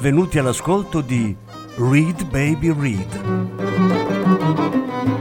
Benvenuti 0.00 0.38
all'ascolto 0.38 1.02
di 1.02 1.36
Read 1.76 2.24
Baby 2.30 2.72
Read, 2.72 3.22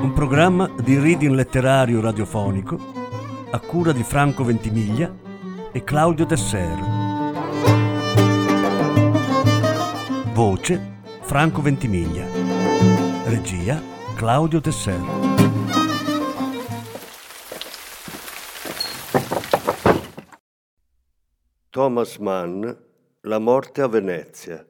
un 0.01 0.13
programma 0.15 0.73
di 0.81 0.97
reading 0.97 1.35
letterario 1.35 1.99
radiofonico 1.99 2.77
a 3.51 3.59
cura 3.59 3.91
di 3.91 4.03
Franco 4.03 4.45
Ventimiglia 4.45 5.13
e 5.73 5.83
Claudio 5.83 6.25
Desser. 6.25 6.77
Voce 10.31 11.01
Franco 11.23 11.61
Ventimiglia. 11.61 12.25
Regia 13.25 13.81
Claudio 14.15 14.61
Desser. 14.61 15.01
Thomas 21.69 22.15
Mann 22.15 22.87
La 23.23 23.39
morte 23.39 23.81
a 23.81 23.87
Venezia. 23.89 24.68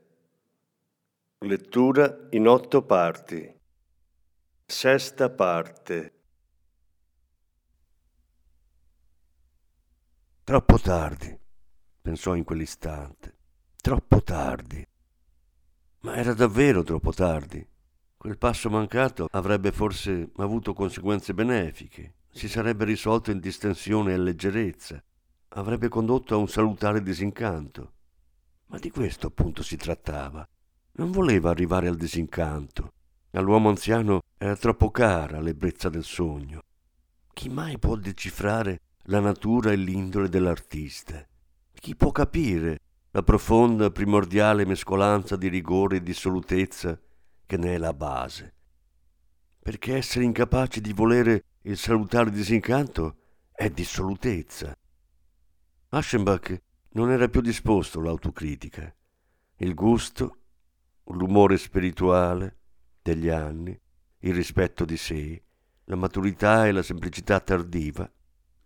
Lettura 1.42 2.28
in 2.32 2.50
otto 2.50 2.84
parti. 2.84 3.50
Sesta 4.66 5.30
parte. 5.30 6.14
Troppo 10.44 10.78
tardi, 10.80 11.40
pensò 12.02 12.36
in 12.36 12.44
quell'istante. 12.44 13.38
Troppo 13.78 14.22
tardi. 14.22 14.86
Ma 16.02 16.16
era 16.18 16.34
davvero 16.34 16.84
troppo 16.84 17.14
tardi. 17.14 17.66
Quel 18.18 18.38
passo 18.38 18.70
mancato 18.70 19.30
avrebbe 19.32 19.72
forse 19.72 20.32
avuto 20.36 20.74
conseguenze 20.74 21.34
benefiche, 21.34 22.16
si 22.30 22.50
sarebbe 22.50 22.84
risolto 22.84 23.32
in 23.32 23.40
distensione 23.40 24.12
e 24.12 24.18
leggerezza, 24.18 25.02
avrebbe 25.50 25.88
condotto 25.88 26.36
a 26.36 26.38
un 26.38 26.50
salutare 26.50 27.02
disincanto. 27.02 27.94
Ma 28.66 28.78
di 28.78 28.92
questo 28.92 29.28
appunto 29.28 29.64
si 29.64 29.78
trattava. 29.78 30.46
Non 31.00 31.12
voleva 31.12 31.50
arrivare 31.50 31.88
al 31.88 31.96
disincanto. 31.96 32.92
All'uomo 33.32 33.70
anziano 33.70 34.20
era 34.38 34.58
troppo 34.58 34.92
cara 34.92 35.40
l'ebbrezza 35.40 35.88
del 35.88 36.04
sogno. 36.04 36.60
Chi 37.32 37.48
mai 37.48 37.80
può 37.80 37.96
decifrare 37.96 38.82
la 39.04 39.22
natura 39.22 39.72
e 39.72 39.78
l'indole 39.78 40.28
dell'artista? 40.28 41.26
Chi 41.72 41.96
può 41.96 42.12
capire 42.12 42.80
la 43.12 43.24
profonda, 43.24 43.92
primordiale 43.92 44.66
mescolanza 44.66 45.38
di 45.38 45.48
rigore 45.48 45.96
e 45.96 46.04
dissolutezza 46.04 47.00
che 47.46 47.56
ne 47.56 47.76
è 47.76 47.78
la 47.78 47.94
base? 47.94 48.54
Perché 49.58 49.96
essere 49.96 50.26
incapaci 50.26 50.82
di 50.82 50.92
volere 50.92 51.46
il 51.62 51.78
salutare 51.78 52.30
disincanto 52.30 53.16
è 53.54 53.70
dissolutezza. 53.70 54.76
Aschenbach 55.92 56.62
non 56.90 57.10
era 57.10 57.30
più 57.30 57.40
disposto 57.40 58.00
all'autocritica. 58.00 58.94
Il 59.62 59.74
gusto, 59.74 60.34
l'umore 61.16 61.58
spirituale 61.58 62.58
degli 63.02 63.30
anni, 63.30 63.78
il 64.20 64.34
rispetto 64.34 64.86
di 64.86 64.98
sé, 64.98 65.44
la 65.86 65.96
maturità 65.96 66.68
e 66.68 66.72
la 66.72 66.84
semplicità 66.84 67.40
tardiva 67.40 68.10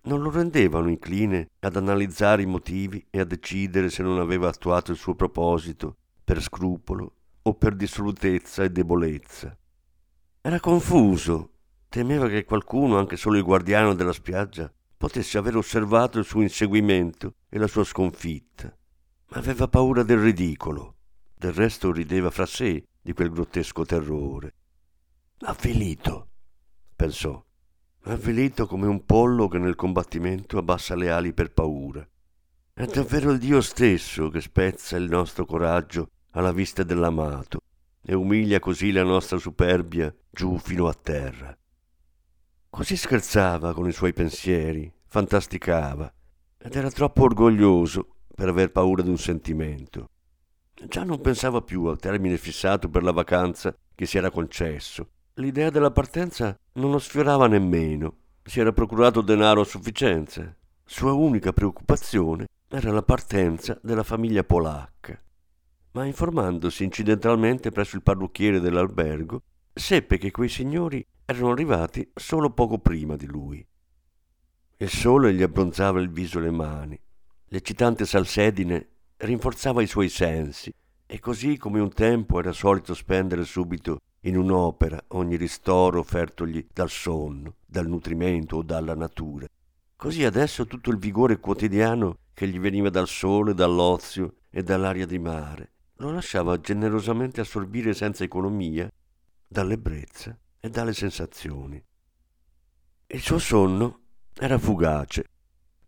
non 0.05 0.21
lo 0.21 0.29
rendevano 0.29 0.89
incline 0.89 1.51
ad 1.59 1.77
analizzare 1.77 2.41
i 2.41 2.47
motivi 2.47 3.05
e 3.09 3.19
a 3.19 3.23
decidere 3.23 3.89
se 3.89 4.03
non 4.03 4.19
aveva 4.19 4.49
attuato 4.49 4.91
il 4.91 4.97
suo 4.97 5.15
proposito 5.15 5.95
per 6.23 6.41
scrupolo 6.41 7.15
o 7.43 7.53
per 7.53 7.75
dissolutezza 7.75 8.63
e 8.63 8.69
debolezza. 8.69 9.57
Era 10.41 10.59
confuso, 10.59 11.51
temeva 11.87 12.27
che 12.27 12.43
qualcuno, 12.43 12.97
anche 12.97 13.15
solo 13.15 13.37
il 13.37 13.43
guardiano 13.43 13.93
della 13.93 14.11
spiaggia, 14.11 14.71
potesse 14.97 15.37
aver 15.37 15.55
osservato 15.55 16.19
il 16.19 16.25
suo 16.25 16.41
inseguimento 16.41 17.35
e 17.47 17.57
la 17.57 17.67
sua 17.67 17.83
sconfitta, 17.85 18.75
ma 19.29 19.37
aveva 19.37 19.67
paura 19.67 20.03
del 20.03 20.19
ridicolo. 20.19 20.92
Del 21.43 21.51
resto 21.51 21.91
rideva 21.91 22.31
fra 22.31 22.45
sé 22.45 22.85
di 23.01 23.11
quel 23.11 23.29
grottesco 23.29 23.83
terrore. 23.83 24.53
Avvilito, 25.39 26.29
pensò, 26.95 27.43
avvilito 28.03 28.65
come 28.65 28.87
un 28.87 29.03
pollo 29.03 29.49
che 29.49 29.57
nel 29.57 29.75
combattimento 29.75 30.57
abbassa 30.57 30.95
le 30.95 31.11
ali 31.11 31.33
per 31.33 31.51
paura. 31.51 32.07
È 32.71 32.85
davvero 32.85 33.31
il 33.31 33.39
Dio 33.39 33.59
stesso 33.59 34.29
che 34.29 34.39
spezza 34.39 34.95
il 34.95 35.09
nostro 35.09 35.43
coraggio 35.43 36.11
alla 36.31 36.53
vista 36.53 36.83
dell'amato 36.83 37.59
e 38.01 38.15
umilia 38.15 38.61
così 38.61 38.93
la 38.93 39.03
nostra 39.03 39.37
superbia 39.37 40.15
giù 40.29 40.57
fino 40.57 40.87
a 40.87 40.93
terra. 40.93 41.53
Così 42.69 42.95
scherzava 42.95 43.73
con 43.73 43.85
i 43.85 43.91
suoi 43.91 44.13
pensieri, 44.13 44.89
fantasticava, 45.07 46.09
ed 46.57 46.73
era 46.73 46.89
troppo 46.89 47.23
orgoglioso 47.23 48.15
per 48.33 48.47
aver 48.47 48.71
paura 48.71 49.01
di 49.01 49.09
un 49.09 49.17
sentimento. 49.17 50.07
Già 50.87 51.03
non 51.03 51.21
pensava 51.21 51.61
più 51.61 51.85
al 51.85 51.99
termine 51.99 52.37
fissato 52.37 52.89
per 52.89 53.03
la 53.03 53.11
vacanza 53.11 53.75
che 53.95 54.05
si 54.05 54.17
era 54.17 54.29
concesso. 54.29 55.09
L'idea 55.35 55.69
della 55.69 55.91
partenza 55.91 56.57
non 56.73 56.91
lo 56.91 56.99
sfiorava 56.99 57.47
nemmeno. 57.47 58.17
Si 58.43 58.59
era 58.59 58.73
procurato 58.73 59.21
denaro 59.21 59.61
a 59.61 59.65
sufficienza. 59.65 60.55
Sua 60.83 61.13
unica 61.13 61.53
preoccupazione 61.53 62.47
era 62.67 62.91
la 62.91 63.01
partenza 63.01 63.79
della 63.81 64.03
famiglia 64.03 64.43
polacca. 64.43 65.19
Ma 65.91 66.05
informandosi 66.05 66.83
incidentalmente 66.83 67.71
presso 67.71 67.95
il 67.95 68.03
parrucchiere 68.03 68.59
dell'albergo, 68.59 69.41
seppe 69.73 70.17
che 70.17 70.31
quei 70.31 70.49
signori 70.49 71.05
erano 71.25 71.51
arrivati 71.51 72.11
solo 72.13 72.49
poco 72.49 72.79
prima 72.79 73.15
di 73.15 73.25
lui. 73.25 73.65
Il 74.77 74.89
sole 74.89 75.33
gli 75.33 75.41
abbronzava 75.41 76.01
il 76.01 76.09
viso 76.09 76.39
e 76.39 76.41
le 76.41 76.51
mani. 76.51 76.99
L'eccitante 77.47 78.05
salsedine 78.05 78.87
rinforzava 79.25 79.81
i 79.81 79.87
suoi 79.87 80.09
sensi 80.09 80.73
e 81.05 81.19
così 81.19 81.57
come 81.57 81.79
un 81.79 81.91
tempo 81.93 82.39
era 82.39 82.51
solito 82.51 82.93
spendere 82.93 83.43
subito 83.43 83.99
in 84.21 84.37
un'opera 84.37 85.03
ogni 85.09 85.35
ristoro 85.35 85.99
offertogli 85.99 86.67
dal 86.71 86.89
sonno, 86.89 87.55
dal 87.65 87.87
nutrimento 87.87 88.57
o 88.57 88.63
dalla 88.63 88.95
natura, 88.95 89.47
così 89.95 90.23
adesso 90.23 90.65
tutto 90.65 90.89
il 90.91 90.97
vigore 90.97 91.39
quotidiano 91.39 92.17
che 92.33 92.47
gli 92.47 92.59
veniva 92.59 92.89
dal 92.89 93.07
sole, 93.07 93.53
dall'ozio 93.53 94.35
e 94.49 94.63
dall'aria 94.63 95.05
di 95.05 95.19
mare 95.19 95.71
lo 95.97 96.11
lasciava 96.11 96.59
generosamente 96.59 97.41
assorbire 97.41 97.93
senza 97.93 98.23
economia 98.23 98.91
dall'ebbrezza 99.47 100.37
e 100.59 100.69
dalle 100.69 100.93
sensazioni. 100.93 101.81
Il 103.07 103.21
suo 103.21 103.37
sonno 103.39 103.99
era 104.33 104.57
fugace. 104.57 105.25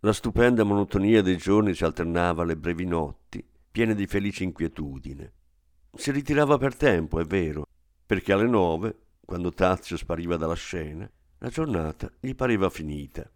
La 0.05 0.13
stupenda 0.13 0.63
monotonia 0.63 1.23
dei 1.23 1.35
giorni 1.35 1.73
si 1.73 1.83
alternava 1.83 2.43
alle 2.43 2.55
brevi 2.55 2.85
notti, 2.85 3.43
piene 3.71 3.95
di 3.95 4.05
felice 4.05 4.43
inquietudine. 4.43 5.33
Si 5.95 6.11
ritirava 6.11 6.59
per 6.59 6.75
tempo, 6.75 7.19
è 7.19 7.23
vero, 7.23 7.65
perché 8.05 8.31
alle 8.31 8.47
nove, 8.47 8.99
quando 9.25 9.49
Tazio 9.49 9.97
spariva 9.97 10.37
dalla 10.37 10.53
scena, 10.53 11.09
la 11.39 11.49
giornata 11.49 12.11
gli 12.19 12.35
pareva 12.35 12.69
finita. 12.69 13.27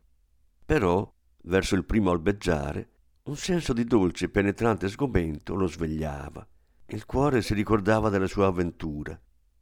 Però, 0.63 1.12
verso 1.46 1.74
il 1.74 1.85
primo 1.85 2.12
albeggiare, 2.12 2.90
un 3.24 3.36
senso 3.36 3.74
di 3.74 3.86
dolce 3.86 4.25
e 4.25 4.30
penetrante 4.30 4.90
sgomento 4.90 5.56
lo 5.56 5.66
svegliava. 5.66 6.47
Il 6.86 7.07
cuore 7.07 7.41
si 7.41 7.56
ricordava 7.56 8.09
della 8.09 8.28
sua 8.28 8.46
avventura 8.46 9.19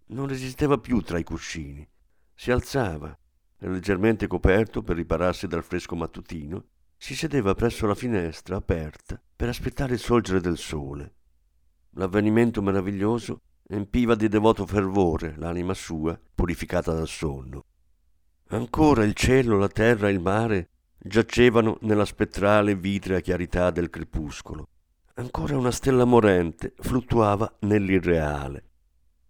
non 0.07 0.27
resisteva 0.27 0.77
più 0.77 0.99
tra 0.99 1.17
i 1.17 1.23
cuscini. 1.23 1.87
Si 2.33 2.51
alzava, 2.51 3.17
leggermente 3.59 4.27
coperto 4.27 4.83
per 4.83 4.97
ripararsi 4.97 5.47
dal 5.47 5.63
fresco 5.63 5.95
mattutino, 5.95 6.65
si 6.97 7.15
sedeva 7.15 7.53
presso 7.53 7.85
la 7.85 7.95
finestra 7.95 8.55
aperta 8.55 9.21
per 9.35 9.47
aspettare 9.49 9.93
il 9.93 9.99
sorgere 9.99 10.41
del 10.41 10.57
sole. 10.57 11.13
L'avvenimento 11.91 12.61
meraviglioso 12.61 13.41
empiva 13.67 14.15
di 14.15 14.27
devoto 14.27 14.65
fervore 14.65 15.35
l'anima 15.37 15.73
sua, 15.73 16.19
purificata 16.33 16.93
dal 16.93 17.07
sonno. 17.07 17.65
Ancora 18.49 19.03
il 19.03 19.13
cielo, 19.13 19.57
la 19.57 19.67
terra 19.67 20.07
e 20.07 20.11
il 20.11 20.19
mare 20.19 20.69
giacevano 20.97 21.77
nella 21.81 22.05
spettrale 22.05 22.75
vitrea 22.75 23.19
chiarità 23.19 23.71
del 23.71 23.89
crepuscolo. 23.89 24.69
Ancora 25.15 25.57
una 25.57 25.71
stella 25.71 26.05
morente 26.05 26.73
fluttuava 26.77 27.57
nell'irreale. 27.61 28.63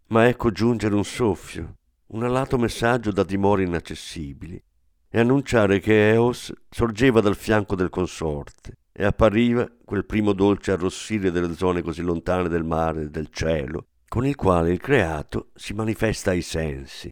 Ma 0.08 0.28
ecco 0.28 0.52
giungere 0.52 0.96
un 0.96 1.04
soffio, 1.04 1.78
un 2.08 2.24
alato 2.24 2.58
messaggio 2.58 3.12
da 3.12 3.24
dimore 3.24 3.64
inaccessibili, 3.64 4.62
e 5.10 5.20
annunciare 5.20 5.80
che 5.80 6.12
Eos 6.12 6.52
sorgeva 6.70 7.22
dal 7.22 7.36
fianco 7.36 7.76
del 7.76 7.90
consorte 7.90 8.78
e 8.92 9.06
appariva 9.06 9.70
quel 9.86 10.06
primo 10.06 10.34
dolce 10.34 10.72
arrossire 10.72 11.32
delle 11.32 11.54
zone 11.54 11.82
così 11.82 12.02
lontane 12.02 12.50
del 12.50 12.64
mare 12.64 13.04
e 13.04 13.10
del 13.10 13.30
cielo, 13.30 13.88
con 14.08 14.26
il 14.26 14.36
quale 14.36 14.72
il 14.72 14.80
creato 14.80 15.52
si 15.54 15.74
manifesta 15.74 16.32
ai 16.32 16.42
sensi. 16.42 17.12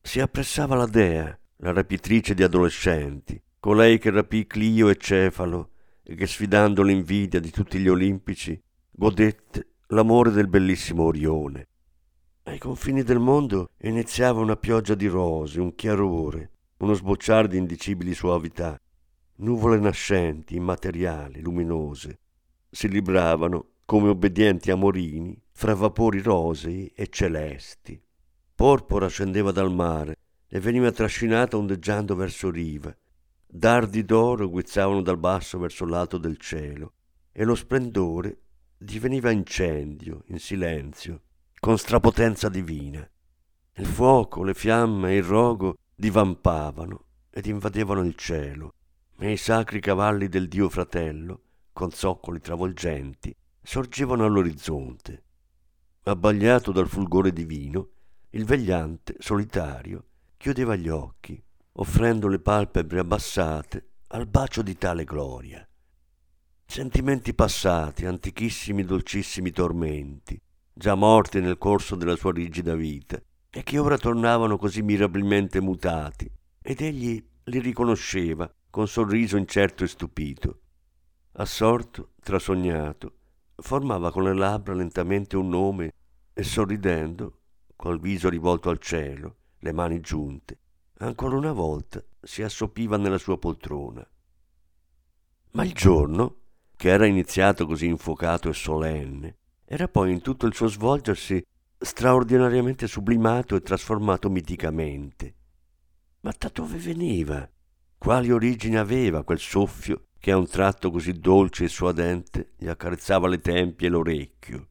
Si 0.00 0.20
appressava 0.20 0.74
la 0.74 0.86
dea, 0.86 1.36
la 1.56 1.72
rapitrice 1.72 2.34
di 2.34 2.42
adolescenti, 2.42 3.40
colei 3.58 3.98
che 3.98 4.10
rapì 4.10 4.46
Clio 4.46 4.88
e 4.88 4.96
Cefalo 4.96 5.70
e 6.02 6.14
che 6.14 6.26
sfidando 6.26 6.82
l'invidia 6.82 7.40
di 7.40 7.50
tutti 7.50 7.78
gli 7.78 7.88
olimpici 7.88 8.60
godette 8.90 9.68
l'amore 9.88 10.30
del 10.32 10.48
bellissimo 10.48 11.04
Orione. 11.04 11.68
Ai 12.44 12.58
confini 12.58 13.02
del 13.02 13.20
mondo 13.20 13.70
iniziava 13.82 14.40
una 14.40 14.56
pioggia 14.56 14.94
di 14.94 15.06
rose, 15.06 15.60
un 15.60 15.74
chiarore, 15.74 16.50
uno 16.82 16.94
sbocciare 16.94 17.46
di 17.46 17.58
indicibili 17.58 18.12
suavità. 18.12 18.76
Nuvole 19.36 19.78
nascenti, 19.78 20.56
immateriali, 20.56 21.40
luminose, 21.40 22.18
si 22.68 22.88
libravano 22.88 23.74
come 23.84 24.08
obbedienti 24.08 24.70
amorini, 24.72 25.40
fra 25.52 25.74
vapori 25.74 26.20
rosei 26.20 26.86
e 26.88 27.08
celesti. 27.08 28.00
Porpora 28.54 29.06
scendeva 29.06 29.52
dal 29.52 29.72
mare 29.72 30.16
e 30.48 30.58
veniva 30.58 30.90
trascinata 30.90 31.56
ondeggiando 31.56 32.16
verso 32.16 32.50
riva. 32.50 32.94
Dardi 33.46 34.04
d'oro 34.04 34.48
guizzavano 34.48 35.02
dal 35.02 35.18
basso 35.18 35.58
verso 35.58 35.84
l'alto 35.84 36.18
del 36.18 36.36
cielo 36.38 36.94
e 37.30 37.44
lo 37.44 37.54
splendore 37.54 38.38
diveniva 38.76 39.30
incendio, 39.30 40.24
in 40.26 40.40
silenzio, 40.40 41.22
con 41.60 41.78
strapotenza 41.78 42.48
divina. 42.48 43.08
Il 43.74 43.86
fuoco, 43.86 44.42
le 44.42 44.54
fiamme 44.54 45.14
il 45.14 45.22
rogo 45.22 45.76
divampavano 45.94 47.04
ed 47.30 47.46
invadevano 47.46 48.02
il 48.02 48.14
cielo, 48.14 48.74
e 49.18 49.32
i 49.32 49.36
sacri 49.36 49.80
cavalli 49.80 50.28
del 50.28 50.48
Dio 50.48 50.68
fratello, 50.68 51.42
con 51.72 51.90
zoccoli 51.90 52.40
travolgenti, 52.40 53.34
sorgevano 53.62 54.24
all'orizzonte. 54.24 55.24
Abbagliato 56.04 56.72
dal 56.72 56.88
fulgore 56.88 57.32
divino, 57.32 57.88
il 58.30 58.44
vegliante, 58.44 59.14
solitario, 59.18 60.06
chiudeva 60.36 60.74
gli 60.74 60.88
occhi, 60.88 61.40
offrendo 61.74 62.28
le 62.28 62.40
palpebre 62.40 62.98
abbassate 62.98 63.86
al 64.08 64.26
bacio 64.26 64.62
di 64.62 64.76
tale 64.76 65.04
gloria. 65.04 65.66
Sentimenti 66.66 67.34
passati, 67.34 68.04
antichissimi 68.06 68.84
dolcissimi 68.84 69.50
tormenti, 69.52 70.40
già 70.72 70.94
morti 70.94 71.40
nel 71.40 71.58
corso 71.58 71.94
della 71.94 72.16
sua 72.16 72.32
rigida 72.32 72.74
vita, 72.74 73.22
e 73.54 73.62
che 73.62 73.78
ora 73.78 73.98
tornavano 73.98 74.56
così 74.56 74.80
mirabilmente 74.80 75.60
mutati, 75.60 76.30
ed 76.62 76.80
egli 76.80 77.22
li 77.44 77.58
riconosceva 77.58 78.50
con 78.70 78.88
sorriso 78.88 79.36
incerto 79.36 79.84
e 79.84 79.88
stupito. 79.88 80.60
Assorto, 81.32 82.12
trasognato, 82.22 83.16
formava 83.56 84.10
con 84.10 84.22
le 84.22 84.34
labbra 84.34 84.72
lentamente 84.72 85.36
un 85.36 85.48
nome 85.48 85.92
e 86.32 86.42
sorridendo, 86.42 87.40
col 87.76 88.00
viso 88.00 88.30
rivolto 88.30 88.70
al 88.70 88.78
cielo, 88.78 89.36
le 89.58 89.72
mani 89.72 90.00
giunte, 90.00 90.58
ancora 90.98 91.36
una 91.36 91.52
volta 91.52 92.02
si 92.22 92.42
assopiva 92.42 92.96
nella 92.96 93.18
sua 93.18 93.36
poltrona. 93.36 94.06
Ma 95.50 95.64
il 95.64 95.74
giorno, 95.74 96.36
che 96.74 96.88
era 96.88 97.04
iniziato 97.04 97.66
così 97.66 97.86
infuocato 97.86 98.48
e 98.48 98.54
solenne, 98.54 99.36
era 99.66 99.88
poi 99.88 100.10
in 100.10 100.22
tutto 100.22 100.46
il 100.46 100.54
suo 100.54 100.68
svolgersi 100.68 101.44
straordinariamente 101.82 102.86
sublimato 102.86 103.56
e 103.56 103.60
trasformato 103.60 104.30
miticamente. 104.30 105.34
Ma 106.20 106.32
da 106.38 106.50
dove 106.52 106.78
veniva? 106.78 107.48
Quali 107.98 108.30
origini 108.30 108.76
aveva 108.76 109.24
quel 109.24 109.38
soffio 109.38 110.06
che 110.18 110.30
a 110.30 110.36
un 110.36 110.46
tratto 110.46 110.90
così 110.90 111.12
dolce 111.12 111.64
e 111.64 111.68
suadente 111.68 112.52
gli 112.56 112.68
accarezzava 112.68 113.28
le 113.28 113.40
tempie 113.40 113.88
e 113.88 113.90
l'orecchio? 113.90 114.68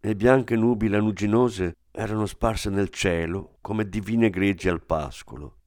Le 0.00 0.16
bianche 0.16 0.56
nubi 0.56 0.88
lanuginose 0.88 1.76
erano 1.90 2.26
sparse 2.26 2.70
nel 2.70 2.88
cielo 2.90 3.58
come 3.60 3.88
divine 3.88 4.30
greggi 4.30 4.68
al 4.68 4.84
pascolo. 4.84 5.58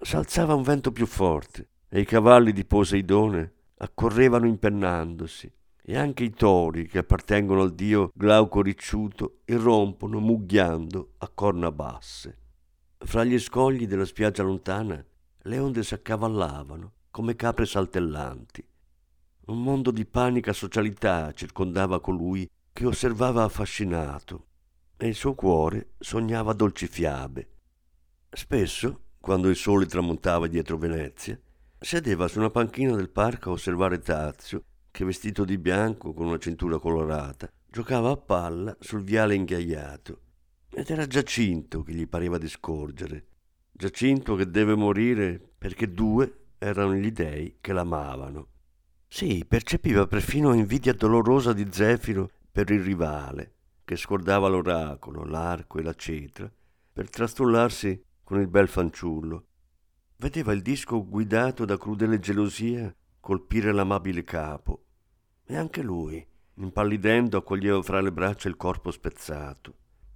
S'alzava 0.00 0.54
un 0.54 0.62
vento 0.62 0.92
più 0.92 1.06
forte 1.06 1.70
e 1.88 2.00
i 2.00 2.04
cavalli 2.04 2.52
di 2.52 2.64
Poseidone 2.64 3.52
accorrevano 3.78 4.46
impennandosi 4.46 5.52
e 5.88 5.96
anche 5.96 6.24
i 6.24 6.30
tori 6.30 6.88
che 6.88 6.98
appartengono 6.98 7.62
al 7.62 7.72
dio 7.72 8.10
Glauco 8.12 8.60
ricciuto 8.60 9.42
irrompono 9.44 10.18
mugghiando 10.18 11.12
a 11.18 11.28
corna 11.28 11.70
basse. 11.70 12.38
Fra 12.98 13.22
gli 13.22 13.38
scogli 13.38 13.86
della 13.86 14.04
spiaggia 14.04 14.42
lontana 14.42 15.04
le 15.42 15.58
onde 15.58 15.84
s'accavallavano 15.84 16.92
come 17.10 17.36
capre 17.36 17.66
saltellanti. 17.66 18.66
Un 19.46 19.62
mondo 19.62 19.92
di 19.92 20.04
panica 20.04 20.52
socialità 20.52 21.32
circondava 21.32 22.00
colui 22.00 22.50
che 22.72 22.84
osservava 22.84 23.44
affascinato 23.44 24.46
e 24.96 25.06
il 25.06 25.14
suo 25.14 25.34
cuore 25.34 25.92
sognava 26.00 26.52
dolci 26.52 26.88
fiabe. 26.88 27.50
Spesso, 28.28 29.02
quando 29.20 29.48
il 29.48 29.56
sole 29.56 29.86
tramontava 29.86 30.48
dietro 30.48 30.76
Venezia, 30.76 31.40
Sedeva 31.78 32.26
su 32.26 32.38
una 32.38 32.50
panchina 32.50 32.96
del 32.96 33.10
parco 33.10 33.50
a 33.50 33.52
osservare 33.52 33.98
Tazio, 33.98 34.64
che 34.96 35.04
vestito 35.04 35.44
di 35.44 35.58
bianco 35.58 36.14
con 36.14 36.24
una 36.24 36.38
cintura 36.38 36.78
colorata, 36.78 37.52
giocava 37.68 38.12
a 38.12 38.16
palla 38.16 38.74
sul 38.80 39.02
viale 39.02 39.34
inghiaiato. 39.34 40.20
Ed 40.70 40.88
era 40.88 41.06
Giacinto 41.06 41.82
che 41.82 41.92
gli 41.92 42.08
pareva 42.08 42.38
di 42.38 42.48
scorgere. 42.48 43.26
Giacinto 43.72 44.36
che 44.36 44.48
deve 44.48 44.74
morire 44.74 45.38
perché 45.58 45.92
due 45.92 46.46
erano 46.56 46.94
gli 46.94 47.10
dei 47.10 47.58
che 47.60 47.74
l'amavano. 47.74 48.46
Sì, 49.06 49.44
percepiva 49.46 50.06
perfino 50.06 50.54
invidia 50.54 50.94
dolorosa 50.94 51.52
di 51.52 51.66
Zefiro 51.70 52.30
per 52.50 52.70
il 52.70 52.80
rivale, 52.80 53.52
che 53.84 53.96
scordava 53.96 54.48
l'oracolo, 54.48 55.24
l'arco 55.24 55.78
e 55.78 55.82
la 55.82 55.92
cetra, 55.92 56.50
per 56.90 57.10
trastullarsi 57.10 58.02
con 58.24 58.40
il 58.40 58.48
bel 58.48 58.66
fanciullo 58.66 59.48
Vedeva 60.16 60.54
il 60.54 60.62
disco 60.62 61.06
guidato 61.06 61.66
da 61.66 61.76
crudele 61.76 62.18
gelosia 62.18 62.90
colpire 63.20 63.72
l'amabile 63.72 64.24
capo 64.24 64.85
e 65.46 65.56
anche 65.56 65.82
lui, 65.82 66.24
impallidendo, 66.54 67.36
accoglieva 67.36 67.82
fra 67.82 68.00
le 68.00 68.12
braccia 68.12 68.48
il 68.48 68.56
corpo 68.56 68.90
spezzato. 68.90 69.74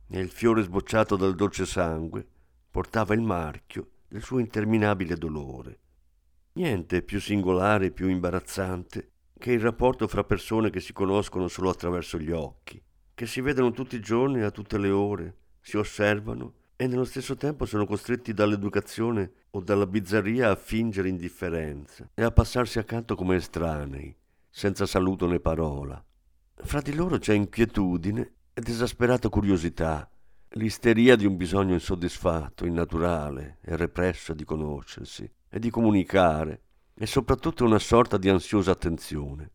E 0.08 0.18
il 0.18 0.30
fiore 0.30 0.62
sbocciato 0.62 1.16
dal 1.16 1.34
dolce 1.34 1.64
sangue 1.64 2.26
portava 2.70 3.14
il 3.14 3.20
marchio 3.20 3.88
del 4.08 4.22
suo 4.22 4.40
interminabile 4.40 5.16
dolore. 5.16 5.78
Niente 6.54 7.02
più 7.02 7.20
singolare 7.20 7.86
e 7.86 7.90
più 7.92 8.08
imbarazzante 8.08 9.10
che 9.38 9.52
il 9.52 9.60
rapporto 9.60 10.08
fra 10.08 10.24
persone 10.24 10.68
che 10.68 10.80
si 10.80 10.92
conoscono 10.92 11.48
solo 11.48 11.70
attraverso 11.70 12.18
gli 12.18 12.32
occhi, 12.32 12.82
che 13.14 13.26
si 13.26 13.40
vedono 13.40 13.70
tutti 13.70 13.96
i 13.96 14.00
giorni 14.00 14.42
a 14.42 14.50
tutte 14.50 14.78
le 14.78 14.90
ore, 14.90 15.36
si 15.60 15.76
osservano 15.76 16.54
e 16.76 16.86
nello 16.86 17.04
stesso 17.04 17.36
tempo 17.36 17.64
sono 17.66 17.86
costretti 17.86 18.32
dall'educazione 18.32 19.32
o 19.50 19.60
dalla 19.60 19.86
bizzarria 19.86 20.50
a 20.50 20.56
fingere 20.56 21.08
indifferenza 21.08 22.10
e 22.14 22.22
a 22.22 22.30
passarsi 22.30 22.78
accanto 22.78 23.14
come 23.14 23.36
estranei, 23.36 24.14
senza 24.50 24.84
saluto 24.84 25.26
né 25.26 25.40
parola. 25.40 26.04
Fra 26.54 26.80
di 26.80 26.92
loro 26.92 27.18
c'è 27.18 27.34
inquietudine 27.34 28.34
ed 28.52 28.68
esasperata 28.68 29.28
curiosità, 29.28 30.10
l'isteria 30.54 31.16
di 31.16 31.24
un 31.24 31.36
bisogno 31.36 31.74
insoddisfatto, 31.74 32.66
innaturale 32.66 33.58
e 33.62 33.76
represso 33.76 34.34
di 34.34 34.44
conoscersi 34.44 35.30
e 35.48 35.58
di 35.58 35.70
comunicare, 35.70 36.62
e 36.94 37.06
soprattutto 37.06 37.64
una 37.64 37.78
sorta 37.78 38.18
di 38.18 38.28
ansiosa 38.28 38.72
attenzione. 38.72 39.52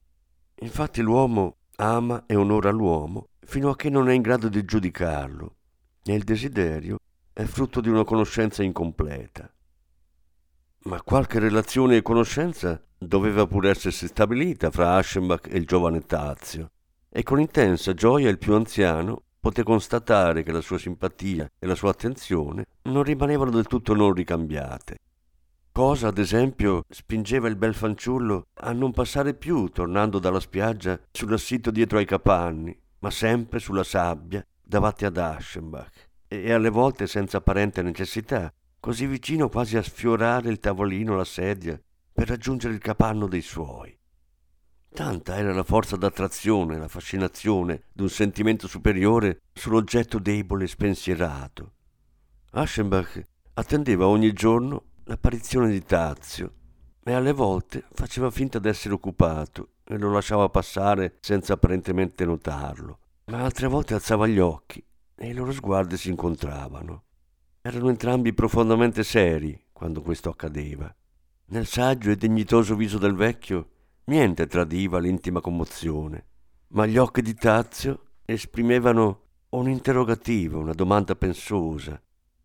Infatti 0.62 1.02
l'uomo 1.02 1.58
ama 1.76 2.26
e 2.26 2.36
onora 2.36 2.72
l'uomo 2.72 3.30
fino 3.42 3.70
a 3.70 3.76
che 3.76 3.90
non 3.90 4.10
è 4.10 4.14
in 4.14 4.22
grado 4.22 4.48
di 4.48 4.66
giudicarlo, 4.66 5.58
e 6.04 6.14
il 6.16 6.24
desiderio 6.24 6.98
è 7.32 7.44
frutto 7.44 7.82
di 7.82 7.90
una 7.90 8.04
conoscenza 8.04 8.64
incompleta. 8.64 9.54
Ma 10.88 11.02
qualche 11.02 11.40
relazione 11.40 11.98
e 11.98 12.02
conoscenza 12.04 12.80
doveva 12.96 13.48
pur 13.48 13.66
essersi 13.66 14.06
stabilita 14.06 14.70
fra 14.70 14.98
Aschenbach 14.98 15.48
e 15.52 15.58
il 15.58 15.66
giovane 15.66 16.02
Tazio, 16.02 16.70
e 17.10 17.24
con 17.24 17.40
intensa 17.40 17.96
gioia 17.96 18.30
il 18.30 18.38
più 18.38 18.54
anziano 18.54 19.24
poté 19.40 19.64
constatare 19.64 20.44
che 20.44 20.52
la 20.52 20.62
sua 20.62 20.78
simpatia 20.78 21.50
e 21.58 21.66
la 21.66 21.74
sua 21.74 21.90
attenzione 21.90 22.66
non 22.84 23.02
rimanevano 23.02 23.50
del 23.50 23.66
tutto 23.66 23.96
non 23.96 24.14
ricambiate. 24.14 24.98
Cosa, 25.72 26.10
ad 26.10 26.20
esempio, 26.20 26.84
spingeva 26.88 27.48
il 27.48 27.56
bel 27.56 27.74
fanciullo 27.74 28.50
a 28.54 28.72
non 28.72 28.92
passare 28.92 29.34
più, 29.34 29.70
tornando 29.70 30.20
dalla 30.20 30.40
spiaggia, 30.40 31.00
sull'assito 31.12 31.72
dietro 31.72 31.98
ai 31.98 32.06
capanni, 32.06 32.80
ma 33.00 33.10
sempre 33.10 33.58
sulla 33.58 33.84
sabbia 33.84 34.46
davanti 34.64 35.06
ad 35.06 35.18
Aschenbach 35.18 36.10
e 36.28 36.54
alle 36.54 36.70
volte 36.70 37.08
senza 37.08 37.38
apparente 37.38 37.82
necessità, 37.82 38.54
così 38.86 39.08
vicino 39.08 39.50
quasi 39.50 39.78
a 39.78 39.82
sfiorare 39.82 40.52
il 40.52 40.60
tavolino, 40.60 41.16
la 41.16 41.26
sedia, 41.26 41.76
per 42.14 42.28
raggiungere 42.28 42.72
il 42.72 42.80
capanno 42.80 43.28
dei 43.28 43.42
suoi. 43.42 43.98
Tanta 44.94 45.38
era 45.38 45.52
la 45.56 45.64
forza 45.64 45.96
d'attrazione, 45.96 46.78
la 46.78 46.88
fascinazione 46.88 47.86
d'un 47.92 48.10
sentimento 48.10 48.68
superiore 48.68 49.42
sull'oggetto 49.54 50.20
debole 50.20 50.66
e 50.66 50.68
spensierato. 50.68 51.74
Aschenbach 52.52 53.24
attendeva 53.56 54.06
ogni 54.06 54.32
giorno 54.34 54.92
l'apparizione 55.06 55.72
di 55.72 55.84
Tazio 55.84 56.54
e 57.04 57.12
alle 57.12 57.32
volte 57.32 57.86
faceva 57.92 58.30
finta 58.30 58.60
d'essere 58.60 58.94
occupato 58.94 59.78
e 59.84 59.98
lo 59.98 60.12
lasciava 60.12 60.48
passare 60.50 61.16
senza 61.22 61.54
apparentemente 61.54 62.24
notarlo, 62.24 63.00
ma 63.32 63.40
altre 63.40 63.66
volte 63.66 63.96
alzava 63.96 64.28
gli 64.28 64.38
occhi 64.38 64.86
e 65.16 65.28
i 65.28 65.34
loro 65.34 65.52
sguardi 65.52 65.98
si 65.98 66.12
incontravano. 66.12 67.05
Erano 67.68 67.90
entrambi 67.90 68.32
profondamente 68.32 69.04
seri 69.04 69.60
quando 69.74 70.04
questo 70.04 70.30
accadeva. 70.30 70.96
Nel 71.46 71.66
saggio 71.66 72.12
e 72.12 72.16
dignitoso 72.16 72.76
viso 72.76 73.00
del 73.00 73.16
vecchio 73.16 73.70
niente 74.04 74.46
tradiva 74.46 75.00
l'intima 75.00 75.42
commozione, 75.42 76.26
ma 76.68 76.86
gli 76.86 77.00
occhi 77.00 77.24
di 77.24 77.34
Tazio 77.34 78.04
esprimevano 78.24 79.22
un 79.50 79.68
interrogativo, 79.68 80.60
una 80.60 80.74
domanda 80.74 81.16
pensosa. 81.16 82.00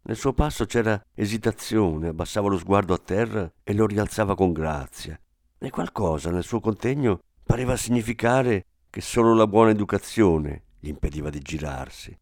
Nel 0.05 0.17
suo 0.17 0.33
passo 0.33 0.65
c'era 0.65 0.99
esitazione, 1.15 2.09
abbassava 2.09 2.49
lo 2.49 2.57
sguardo 2.57 2.95
a 2.95 2.99
terra 2.99 3.53
e 3.63 3.75
lo 3.75 3.85
rialzava 3.85 4.35
con 4.35 4.55
grazia. 4.55 5.21
E 5.59 5.69
qualcosa 5.69 6.31
nel 6.31 6.45
suo 6.45 6.61
contegno 6.61 7.21
pareva 7.43 7.77
significare 7.77 8.65
che 8.89 9.03
solo 9.03 9.35
la 9.35 9.47
buona 9.47 9.69
educazione 9.69 10.63
gli 10.79 10.89
impediva 10.89 11.29
di 11.29 11.41
girarsi. 11.41 12.19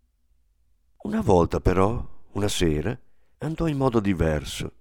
Una 1.02 1.20
volta 1.20 1.60
però, 1.60 2.16
una 2.32 2.48
sera, 2.48 2.98
andò 3.38 3.66
in 3.66 3.76
modo 3.76 4.00
diverso. 4.00 4.72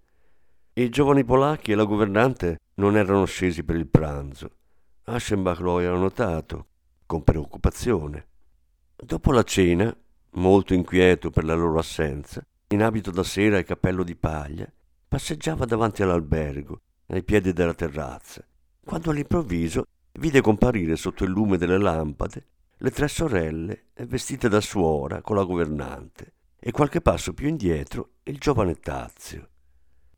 I 0.73 0.89
giovani 0.89 1.23
polacchi 1.23 1.71
e 1.71 1.75
la 1.75 1.85
governante 1.85 2.59
non 2.75 2.97
erano 2.97 3.25
scesi 3.25 3.63
per 3.63 3.75
il 3.75 3.87
pranzo. 3.87 4.51
Aschenbach 5.03 5.59
lo 5.59 5.77
aveva 5.77 5.97
notato, 5.97 6.67
con 7.05 7.23
preoccupazione. 7.23 8.27
Dopo 8.95 9.31
la 9.31 9.43
cena, 9.43 9.95
molto 10.31 10.73
inquieto 10.73 11.29
per 11.29 11.45
la 11.45 11.55
loro 11.55 11.79
assenza, 11.79 12.45
in 12.69 12.83
abito 12.83 13.11
da 13.11 13.23
sera 13.23 13.57
e 13.57 13.63
cappello 13.63 14.03
di 14.03 14.15
paglia, 14.15 14.71
passeggiava 15.07 15.65
davanti 15.65 16.03
all'albergo, 16.03 16.81
ai 17.07 17.23
piedi 17.23 17.53
della 17.53 17.73
terrazza, 17.73 18.45
quando 18.83 19.11
all'improvviso 19.11 19.85
vide 20.13 20.41
comparire 20.41 20.95
sotto 20.95 21.23
il 21.23 21.29
lume 21.29 21.57
delle 21.57 21.77
lampade 21.77 22.45
le 22.79 22.91
tre 22.91 23.07
sorelle 23.07 23.85
vestite 24.05 24.49
da 24.49 24.61
suora 24.61 25.21
con 25.21 25.35
la 25.35 25.43
governante 25.43 26.33
e 26.59 26.71
qualche 26.71 27.01
passo 27.01 27.33
più 27.33 27.47
indietro 27.47 28.11
il 28.23 28.37
giovane 28.37 28.75
Tazio. 28.75 29.49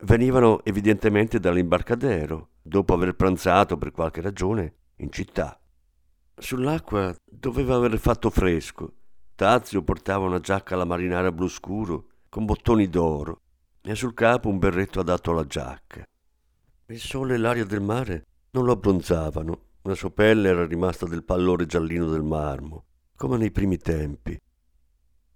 Venivano 0.02 0.64
evidentemente 0.64 1.40
dall'imbarcadero, 1.40 2.50
dopo 2.62 2.94
aver 2.94 3.16
pranzato 3.16 3.78
per 3.78 3.92
qualche 3.92 4.22
ragione 4.22 4.74
in 4.98 5.12
città. 5.12 5.60
Sull'acqua 6.36 7.14
doveva 7.26 7.76
aver 7.76 7.98
fatto 8.00 8.30
fresco. 8.30 8.94
Tazio 9.36 9.84
portava 9.84 10.26
una 10.26 10.40
giacca 10.40 10.76
alla 10.76 10.86
marinara 10.86 11.32
blu 11.32 11.48
scuro 11.48 12.08
con 12.30 12.46
bottoni 12.46 12.88
d'oro 12.88 13.42
e 13.82 13.96
sul 13.96 14.14
capo 14.14 14.50
un 14.50 14.58
berretto 14.58 15.00
adatto 15.00 15.32
alla 15.32 15.46
giacca. 15.46 16.04
Il 16.88 17.00
sole 17.00 17.36
e 17.36 17.38
l'aria 17.38 17.66
del 17.66 17.82
mare 17.82 18.26
non 18.52 18.66
lo 18.66 18.72
abbronzavano, 18.72 19.62
la 19.84 19.96
sua 19.96 20.12
pelle 20.12 20.50
era 20.50 20.66
rimasta 20.66 21.06
del 21.06 21.24
pallore 21.24 21.66
giallino 21.66 22.08
del 22.08 22.24
marmo, 22.24 22.86
come 23.16 23.38
nei 23.38 23.52
primi 23.52 23.78
tempi. 23.78 24.40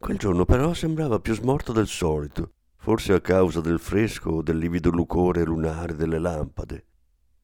Quel 0.04 0.18
giorno 0.18 0.44
però 0.44 0.74
sembrava 0.74 1.22
più 1.22 1.34
smorto 1.34 1.72
del 1.72 1.88
solito, 1.88 2.56
forse 2.76 3.14
a 3.14 3.22
causa 3.22 3.62
del 3.62 3.80
fresco 3.80 4.32
o 4.32 4.42
del 4.42 4.58
livido 4.58 4.90
lucore 4.90 5.46
lunare 5.46 5.96
delle 5.96 6.20
lampade. 6.20 6.88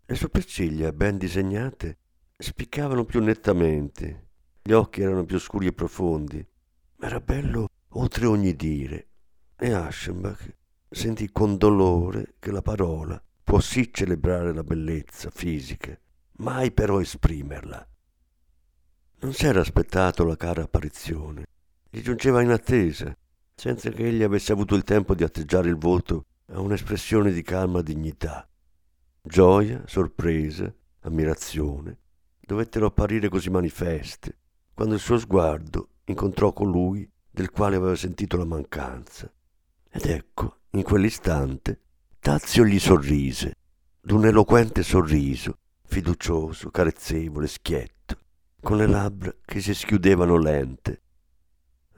Le 0.05 0.15
sopracciglia, 0.15 0.91
ben 0.91 1.17
disegnate, 1.17 1.99
spiccavano 2.37 3.05
più 3.05 3.21
nettamente, 3.21 4.31
gli 4.61 4.73
occhi 4.73 4.99
erano 4.99 5.23
più 5.23 5.39
scuri 5.39 5.67
e 5.67 5.71
profondi. 5.71 6.45
Era 6.99 7.21
bello 7.21 7.69
oltre 7.91 8.25
ogni 8.25 8.53
dire. 8.53 9.07
E 9.55 9.71
Aschenbach 9.71 10.57
sentì 10.89 11.31
con 11.31 11.55
dolore 11.55 12.35
che 12.39 12.51
la 12.51 12.61
parola 12.61 13.23
può 13.41 13.61
sì 13.61 13.89
celebrare 13.89 14.53
la 14.53 14.65
bellezza 14.65 15.29
fisica, 15.29 15.97
mai 16.39 16.73
però 16.73 16.99
esprimerla. 16.99 17.87
Non 19.21 19.31
s'era 19.31 19.61
aspettato 19.61 20.25
la 20.25 20.35
cara 20.35 20.63
apparizione, 20.63 21.45
gli 21.89 22.01
giungeva 22.01 22.41
in 22.41 22.51
attesa, 22.51 23.15
senza 23.55 23.89
che 23.89 24.07
egli 24.07 24.23
avesse 24.23 24.51
avuto 24.51 24.75
il 24.75 24.83
tempo 24.83 25.15
di 25.15 25.23
atteggiare 25.23 25.69
il 25.69 25.77
volto 25.77 26.25
a 26.51 26.59
un'espressione 26.59 27.31
di 27.31 27.41
calma 27.41 27.81
dignità. 27.81 28.47
Gioia, 29.21 29.83
sorpresa, 29.85 30.73
ammirazione 31.01 31.97
dovettero 32.49 32.87
apparire 32.87 33.29
così 33.29 33.51
manifeste 33.51 34.37
quando 34.73 34.95
il 34.95 34.99
suo 34.99 35.19
sguardo 35.19 35.89
incontrò 36.05 36.51
colui 36.51 37.07
del 37.29 37.51
quale 37.51 37.75
aveva 37.75 37.95
sentito 37.95 38.37
la 38.37 38.45
mancanza. 38.45 39.31
Ed 39.91 40.05
ecco, 40.05 40.61
in 40.71 40.81
quell'istante, 40.81 41.81
Tazio 42.19 42.65
gli 42.65 42.79
sorrise, 42.79 43.55
d'un 44.01 44.25
eloquente 44.25 44.81
sorriso, 44.81 45.59
fiducioso, 45.85 46.71
carezzevole, 46.71 47.47
schietto, 47.47 48.17
con 48.61 48.77
le 48.77 48.87
labbra 48.87 49.33
che 49.45 49.61
si 49.61 49.73
schiudevano 49.73 50.37
lente. 50.37 51.01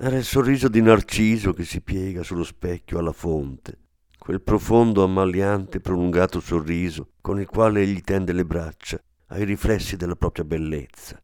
Era 0.04 0.18
il 0.18 0.24
sorriso 0.24 0.68
di 0.68 0.82
Narciso 0.82 1.54
che 1.54 1.64
si 1.64 1.80
piega 1.80 2.24
sullo 2.24 2.44
specchio 2.44 2.98
alla 2.98 3.12
fonte, 3.12 3.78
quel 4.18 4.42
profondo, 4.42 5.04
ammaliante, 5.04 5.80
prolungato 5.80 6.40
sorriso 6.40 7.12
con 7.22 7.40
il 7.40 7.46
quale 7.46 7.82
egli 7.82 8.02
tende 8.02 8.34
le 8.34 8.44
braccia 8.44 9.00
ai 9.28 9.46
riflessi 9.46 9.98
della 9.98 10.16
propria 10.16 10.44
bellezza. 10.44 11.22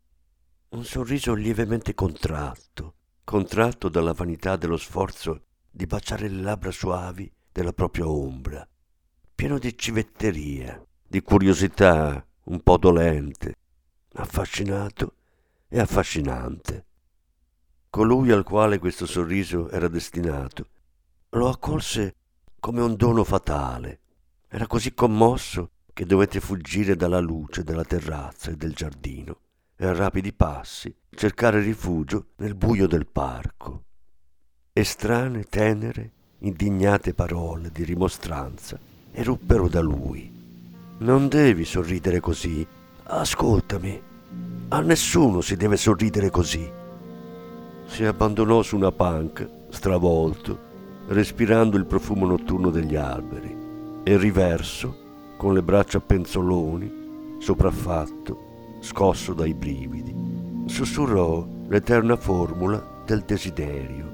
Un 0.69 0.85
sorriso 0.85 1.33
lievemente 1.33 1.95
contratto, 1.95 2.93
contratto 3.23 3.89
dalla 3.89 4.13
vanità 4.13 4.57
dello 4.57 4.77
sforzo 4.77 5.45
di 5.71 5.87
baciare 5.87 6.29
le 6.29 6.43
labbra 6.43 6.69
suavi 6.69 7.31
della 7.51 7.73
propria 7.73 8.07
ombra, 8.07 8.63
pieno 9.33 9.57
di 9.57 9.75
civetteria, 9.75 10.79
di 11.01 11.23
curiosità 11.23 12.23
un 12.43 12.61
po' 12.61 12.77
dolente, 12.77 13.55
affascinato 14.13 15.15
e 15.67 15.79
affascinante. 15.79 16.85
Colui 17.97 18.29
al 18.29 18.43
quale 18.43 18.77
questo 18.77 19.07
sorriso 19.07 19.71
era 19.71 19.87
destinato 19.87 20.67
lo 21.29 21.49
accolse 21.49 22.13
come 22.59 22.79
un 22.81 22.95
dono 22.95 23.23
fatale. 23.23 24.01
Era 24.47 24.67
così 24.67 24.93
commosso 24.93 25.71
che 25.93 26.05
dovette 26.05 26.39
fuggire 26.39 26.95
dalla 26.95 27.17
luce 27.19 27.63
della 27.63 27.83
terrazza 27.83 28.51
e 28.51 28.55
del 28.55 28.75
giardino 28.75 29.39
e 29.75 29.87
a 29.87 29.93
rapidi 29.93 30.31
passi 30.31 30.95
cercare 31.09 31.59
rifugio 31.59 32.27
nel 32.35 32.53
buio 32.53 32.85
del 32.85 33.07
parco. 33.07 33.85
E 34.73 34.83
strane, 34.83 35.45
tenere, 35.45 36.11
indignate 36.41 37.15
parole 37.15 37.71
di 37.71 37.83
rimostranza 37.83 38.77
eruppero 39.11 39.67
da 39.67 39.81
lui. 39.81 40.31
Non 40.99 41.27
devi 41.29 41.65
sorridere 41.65 42.19
così. 42.19 42.63
Ascoltami. 43.05 43.99
A 44.67 44.81
nessuno 44.81 45.41
si 45.41 45.55
deve 45.55 45.77
sorridere 45.77 46.29
così. 46.29 46.85
Si 47.87 48.05
abbandonò 48.05 48.61
su 48.61 48.75
una 48.75 48.91
panca, 48.91 49.49
stravolto, 49.69 50.65
respirando 51.07 51.77
il 51.77 51.85
profumo 51.85 52.25
notturno 52.25 52.69
degli 52.69 52.95
alberi, 52.95 53.55
e 54.03 54.17
riverso 54.17 55.05
con 55.37 55.53
le 55.53 55.63
braccia 55.63 55.99
penzoloni, 55.99 57.37
sopraffatto, 57.39 58.77
scosso 58.79 59.33
dai 59.33 59.53
brividi, 59.53 60.13
sussurrò 60.65 61.45
l'eterna 61.67 62.15
formula 62.15 63.03
del 63.05 63.21
desiderio. 63.21 64.05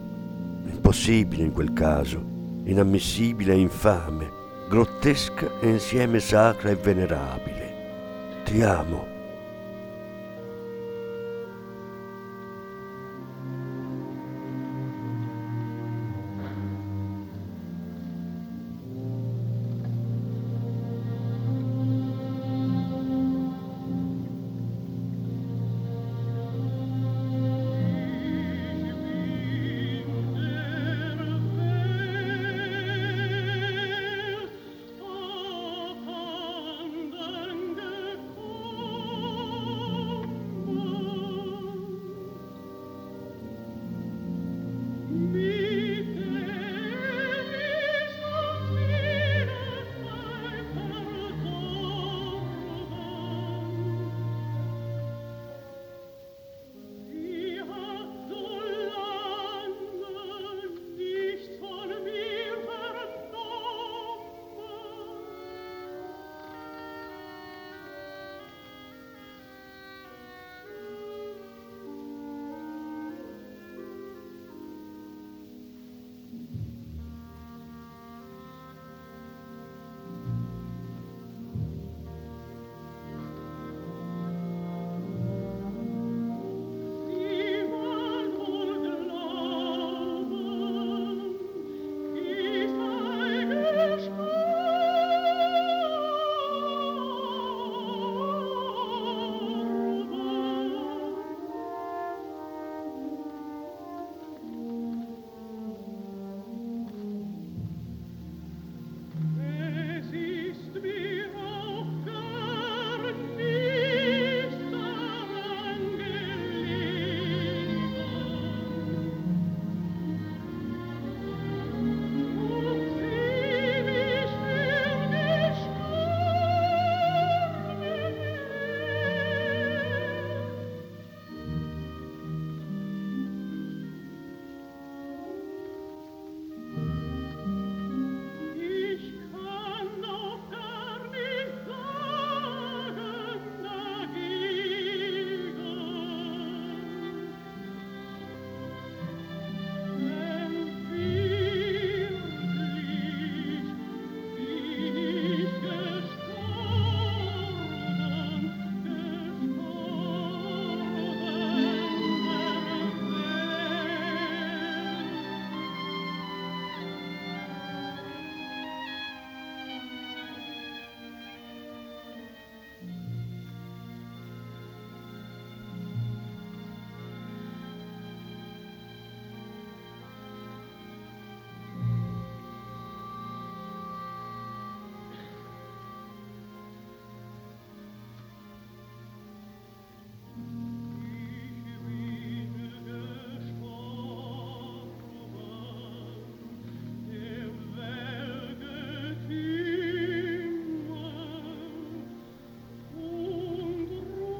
Impossibile 0.65 1.43
in 1.43 1.51
quel 1.51 1.73
caso, 1.73 2.23
inammissibile 2.63 3.53
e 3.53 3.59
infame, 3.59 4.31
grottesca 4.69 5.59
e 5.59 5.69
insieme 5.69 6.19
sacra 6.19 6.69
e 6.69 6.75
venerabile. 6.75 8.41
Ti 8.45 8.61
amo. 8.61 9.12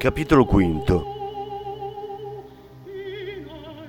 Capitolo 0.04 0.44
V 0.44 1.06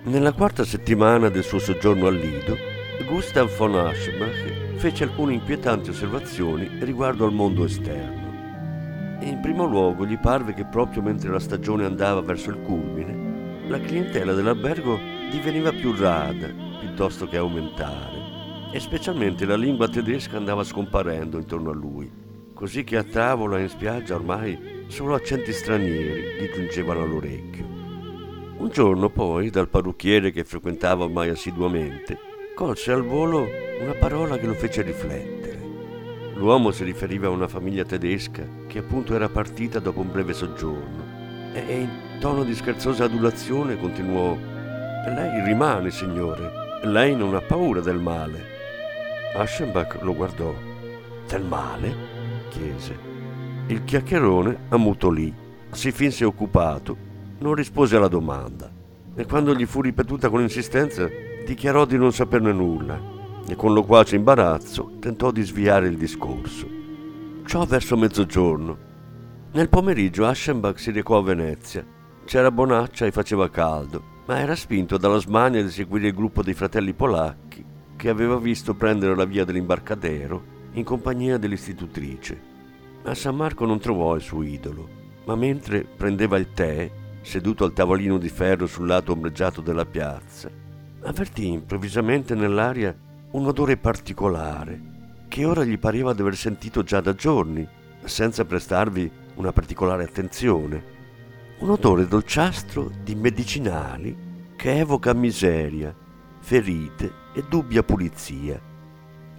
Nella 0.05 0.33
quarta 0.33 0.65
settimana 0.65 1.29
del 1.29 1.43
suo 1.43 1.59
soggiorno 1.59 2.07
al 2.07 2.15
Lido, 2.15 2.57
Gustav 3.05 3.53
von 3.57 3.75
Aschbach 3.75 4.77
fece 4.77 5.03
alcune 5.03 5.33
inquietanti 5.33 5.91
osservazioni 5.91 6.71
riguardo 6.85 7.25
al 7.25 7.33
mondo 7.33 7.65
esterno. 7.65 9.19
In 9.23 9.41
primo 9.43 9.65
luogo 9.65 10.07
gli 10.07 10.17
parve 10.17 10.55
che 10.55 10.65
proprio 10.67 11.03
mentre 11.03 11.33
la 11.33 11.41
stagione 11.41 11.85
andava 11.85 12.21
verso 12.21 12.51
il 12.51 12.61
culmine, 12.61 13.67
la 13.67 13.81
clientela 13.81 14.35
dell'albergo 14.35 14.97
diveniva 15.33 15.73
più 15.73 15.97
rada 15.97 16.47
piuttosto 16.79 17.27
che 17.27 17.39
aumentare 17.39 18.71
e 18.73 18.79
specialmente 18.79 19.47
la 19.47 19.57
lingua 19.57 19.89
tedesca 19.89 20.37
andava 20.37 20.63
scomparendo 20.63 21.39
intorno 21.39 21.71
a 21.71 21.75
lui, 21.75 22.09
così 22.55 22.85
che 22.85 22.99
a 22.99 23.03
tavola 23.03 23.59
e 23.59 23.63
in 23.63 23.69
spiaggia 23.69 24.15
ormai 24.15 24.74
solo 24.95 25.17
accenti 25.17 25.53
stranieri 25.53 26.39
gli 26.39 26.53
giungevano 26.55 27.03
all'orecchio. 27.03 27.67
Un 28.59 28.69
giorno 28.71 29.11
poi, 29.11 29.51
dal 29.51 29.69
parrucchiere 29.69 30.31
che 30.31 30.45
frequentava 30.45 31.03
ormai 31.03 31.31
assiduamente, 31.31 32.17
colse 32.55 32.93
al 32.93 33.03
volo 33.03 33.45
una 33.81 33.95
parola 33.95 34.39
che 34.39 34.47
lo 34.47 34.55
fece 34.55 34.83
riflettere. 34.83 35.61
L'uomo 36.35 36.71
si 36.71 36.85
riferiva 36.85 37.27
a 37.27 37.31
una 37.31 37.49
famiglia 37.49 37.85
tedesca 37.85 38.47
che 38.69 38.79
appunto 38.79 39.17
era 39.17 39.29
partita 39.29 39.81
dopo 39.81 39.99
un 39.99 40.13
breve 40.13 40.33
soggiorno 40.33 41.03
e 41.53 41.81
in 41.81 42.19
tono 42.21 42.45
di 42.45 42.55
scherzosa 42.55 43.03
adulazione 43.03 43.77
continuò 43.77 44.37
Lei 44.37 45.45
rimane, 45.45 45.91
signore. 45.91 46.53
Lei 46.85 47.17
non 47.17 47.35
ha 47.35 47.41
paura 47.41 47.81
del 47.81 47.99
male. 47.99 48.45
Aschenbach 49.35 50.03
lo 50.03 50.15
guardò. 50.15 50.55
Del 51.27 51.43
male? 51.43 51.95
chiese. 52.51 53.24
Il 53.67 53.85
chiacchierone 53.85 54.67
ammutolì, 54.69 55.33
si 55.71 55.91
finse 55.91 56.27
occupato, 56.27 56.95
non 57.39 57.55
rispose 57.55 57.97
alla 57.97 58.09
domanda 58.09 58.71
e 59.15 59.25
quando 59.25 59.55
gli 59.55 59.65
fu 59.65 59.81
ripetuta 59.81 60.29
con 60.29 60.43
insistenza 60.43 61.09
dichiarò 61.47 61.87
di 61.87 61.97
non 61.97 62.13
saperne 62.13 62.53
nulla 62.53 63.01
e 63.49 63.57
con 63.57 63.73
loquace 63.73 64.17
imbarazzo 64.17 64.97
tentò 65.01 65.31
di 65.31 65.43
sviare 65.43 65.89
il 65.89 65.97
discorso. 65.97 66.69
Ciò 67.47 67.65
verso 67.65 67.97
mezzogiorno. 67.97 68.77
Nel 69.53 69.71
pomeriggio 69.71 70.27
Aschenbach 70.27 70.79
si 70.79 70.91
recò 70.91 71.17
a 71.17 71.23
Venezia. 71.23 71.87
C'era 72.27 72.51
bonaccia 72.51 73.07
e 73.07 73.13
faceva 73.13 73.49
caldo, 73.49 74.03
ma 74.27 74.41
era 74.41 74.55
spinto 74.57 74.99
dalla 74.99 75.19
smania 75.19 75.63
di 75.63 75.71
seguire 75.71 76.09
il 76.09 76.15
gruppo 76.15 76.43
dei 76.43 76.55
fratelli 76.55 76.93
polacchi 76.93 77.65
che 77.97 78.09
aveva 78.11 78.37
visto 78.37 78.75
prendere 78.75 79.15
la 79.15 79.25
via 79.25 79.45
dell'imbarcadero 79.45 80.53
in 80.73 80.85
compagnia 80.85 81.39
dell'istitutrice. 81.39 82.53
A 83.07 83.15
San 83.15 83.37
Marco 83.37 83.67
non 83.67 83.79
trovò 83.79 84.15
il 84.15 84.23
suo 84.23 84.43
idolo, 84.43 84.89
ma 85.27 85.37
mentre 85.37 85.85
prendeva 85.85 86.39
il 86.39 86.53
tè, 86.55 86.91
seduto 87.21 87.65
al 87.65 87.75
tavolino 87.75 88.17
di 88.17 88.31
ferro 88.31 88.67
sul 88.67 88.87
lato 88.87 89.13
ombreggiato 89.13 89.61
della 89.61 89.85
piazza, 89.85 90.51
avvertì 91.03 91.49
improvvisamente 91.49 92.35
nell'aria 92.35 92.97
un 93.33 93.47
odore 93.47 93.77
particolare 93.77 94.81
che 95.29 95.45
ora 95.45 95.65
gli 95.65 95.79
pareva 95.79 96.15
di 96.15 96.23
aver 96.23 96.35
sentito 96.35 96.83
già 96.83 97.03
da 97.03 97.15
giorni, 97.15 97.69
senza 98.05 98.47
prestarvi 98.47 99.11
una 99.35 99.53
particolare 99.53 100.05
attenzione. 100.05 100.93
Un 101.59 101.71
odore 101.71 102.07
dolciastro 102.07 102.91
di 103.03 103.15
medicinali 103.15 104.17
che 104.57 104.79
evoca 104.79 105.13
miseria, 105.13 105.95
ferite 106.39 107.13
e 107.35 107.45
dubbia 107.47 107.83
pulizia. 107.83 108.59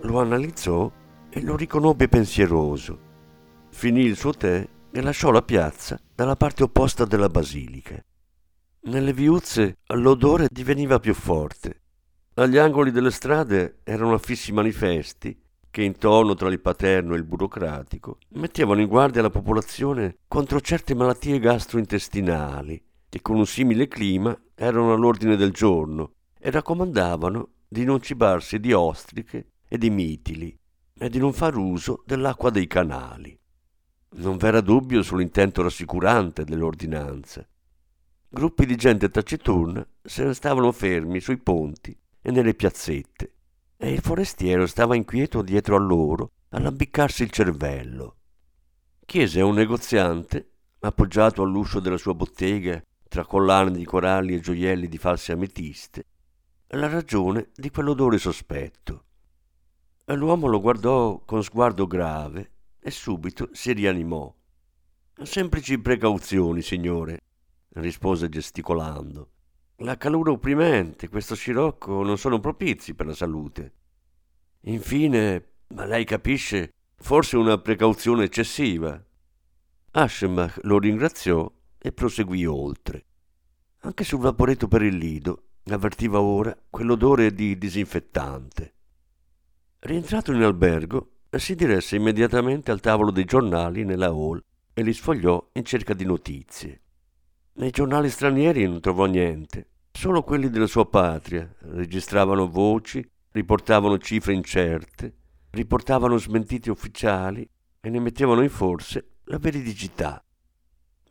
Lo 0.01 0.19
analizzò 0.19 0.91
e 1.29 1.41
lo 1.41 1.55
riconobbe 1.55 2.07
pensieroso. 2.07 3.04
Finì 3.77 4.03
il 4.03 4.15
suo 4.15 4.31
tè 4.31 4.65
e 4.89 5.01
lasciò 5.01 5.31
la 5.31 5.41
piazza 5.41 5.99
dalla 6.15 6.37
parte 6.37 6.63
opposta 6.63 7.03
della 7.03 7.27
basilica. 7.27 8.01
Nelle 8.83 9.11
viuzze 9.11 9.79
l'odore 9.87 10.47
diveniva 10.49 10.97
più 10.97 11.13
forte. 11.13 11.81
Agli 12.35 12.57
angoli 12.57 12.89
delle 12.89 13.11
strade 13.11 13.81
erano 13.83 14.13
affissi 14.13 14.53
manifesti 14.53 15.37
che 15.69 15.83
in 15.83 15.97
tono 15.97 16.35
tra 16.35 16.47
il 16.47 16.61
paterno 16.61 17.13
e 17.13 17.17
il 17.17 17.25
burocratico 17.25 18.19
mettevano 18.29 18.79
in 18.79 18.87
guardia 18.87 19.21
la 19.21 19.29
popolazione 19.29 20.19
contro 20.25 20.61
certe 20.61 20.95
malattie 20.95 21.37
gastrointestinali 21.37 22.81
che 23.09 23.21
con 23.21 23.35
un 23.35 23.45
simile 23.45 23.89
clima 23.89 24.35
erano 24.55 24.93
all'ordine 24.93 25.35
del 25.35 25.51
giorno 25.51 26.13
e 26.39 26.49
raccomandavano 26.49 27.49
di 27.67 27.83
non 27.83 28.01
cibarsi 28.01 28.57
di 28.57 28.71
ostriche 28.71 29.49
e 29.67 29.77
di 29.77 29.89
mitili 29.89 30.57
e 30.97 31.09
di 31.09 31.19
non 31.19 31.33
far 31.33 31.57
uso 31.57 32.03
dell'acqua 32.05 32.49
dei 32.49 32.67
canali. 32.67 33.37
Non 34.17 34.37
v'era 34.37 34.61
dubbio 34.61 35.01
sull'intento 35.01 35.61
rassicurante 35.61 36.45
dell'ordinanza. 36.45 37.45
Gruppi 38.29 38.65
di 38.65 38.77
gente 38.77 39.09
taciturna 39.09 39.85
se 40.01 40.23
ne 40.23 40.33
stavano 40.33 40.71
fermi 40.71 41.19
sui 41.19 41.37
ponti 41.37 41.97
e 42.21 42.31
nelle 42.31 42.53
piazzette 42.53 43.33
e 43.75 43.91
il 43.91 43.99
forestiero 43.99 44.67
stava 44.67 44.95
inquieto 44.95 45.41
dietro 45.41 45.75
a 45.75 45.79
loro 45.79 46.31
a 46.49 46.59
lambiccarsi 46.59 47.23
il 47.23 47.29
cervello. 47.29 48.15
Chiese 49.05 49.41
a 49.41 49.45
un 49.45 49.55
negoziante, 49.55 50.51
appoggiato 50.79 51.43
all'uscio 51.43 51.81
della 51.81 51.97
sua 51.97 52.13
bottega 52.13 52.81
tra 53.09 53.25
collane 53.25 53.71
di 53.71 53.83
coralli 53.83 54.35
e 54.35 54.39
gioielli 54.39 54.87
di 54.87 54.97
false 54.97 55.33
ametiste, 55.33 56.05
la 56.67 56.87
ragione 56.87 57.49
di 57.53 57.69
quell'odore 57.69 58.17
sospetto. 58.17 59.03
L'uomo 60.05 60.47
lo 60.47 60.61
guardò 60.61 61.19
con 61.25 61.43
sguardo 61.43 61.85
grave 61.85 62.51
e 62.85 62.91
subito 62.91 63.49
si 63.51 63.73
rianimò. 63.73 64.31
Semplici 65.23 65.79
precauzioni, 65.79 66.61
signore, 66.61 67.19
rispose 67.69 68.29
gesticolando. 68.29 69.31
La 69.77 69.97
calura 69.97 70.29
opprimente, 70.29 71.09
questo 71.09 71.33
scirocco 71.33 72.03
non 72.03 72.19
sono 72.19 72.39
propizi 72.39 72.93
per 72.93 73.07
la 73.07 73.15
salute. 73.15 73.73
Infine, 74.65 75.53
ma 75.69 75.85
lei 75.85 76.05
capisce, 76.05 76.73
forse 76.97 77.37
una 77.37 77.57
precauzione 77.57 78.25
eccessiva. 78.25 79.03
Aschenbach 79.89 80.59
lo 80.61 80.77
ringraziò 80.77 81.51
e 81.79 81.91
proseguì 81.91 82.45
oltre. 82.45 83.05
Anche 83.79 84.03
sul 84.03 84.19
vaporetto 84.19 84.67
per 84.67 84.83
il 84.83 84.95
lido 84.95 85.47
avvertiva 85.71 86.21
ora 86.21 86.55
quell'odore 86.69 87.33
di 87.33 87.57
disinfettante. 87.57 88.73
Rientrato 89.79 90.31
in 90.31 90.43
albergo, 90.43 91.14
si 91.39 91.55
diresse 91.55 91.95
immediatamente 91.95 92.71
al 92.71 92.79
tavolo 92.79 93.11
dei 93.11 93.25
giornali 93.25 93.83
nella 93.83 94.07
hall 94.07 94.41
e 94.73 94.81
li 94.83 94.93
sfogliò 94.93 95.49
in 95.53 95.65
cerca 95.65 95.93
di 95.93 96.05
notizie. 96.05 96.81
Nei 97.53 97.71
giornali 97.71 98.09
stranieri 98.09 98.65
non 98.65 98.79
trovò 98.81 99.05
niente, 99.05 99.69
solo 99.91 100.23
quelli 100.23 100.49
della 100.49 100.67
sua 100.67 100.87
patria 100.87 101.49
registravano 101.59 102.47
voci, 102.47 103.07
riportavano 103.31 103.97
cifre 103.97 104.33
incerte, 104.33 105.15
riportavano 105.51 106.17
smentiti 106.17 106.69
ufficiali 106.69 107.47
e 107.79 107.89
ne 107.89 107.99
mettevano 107.99 108.41
in 108.41 108.49
forse 108.49 109.15
la 109.25 109.37
veridicità. 109.37 110.23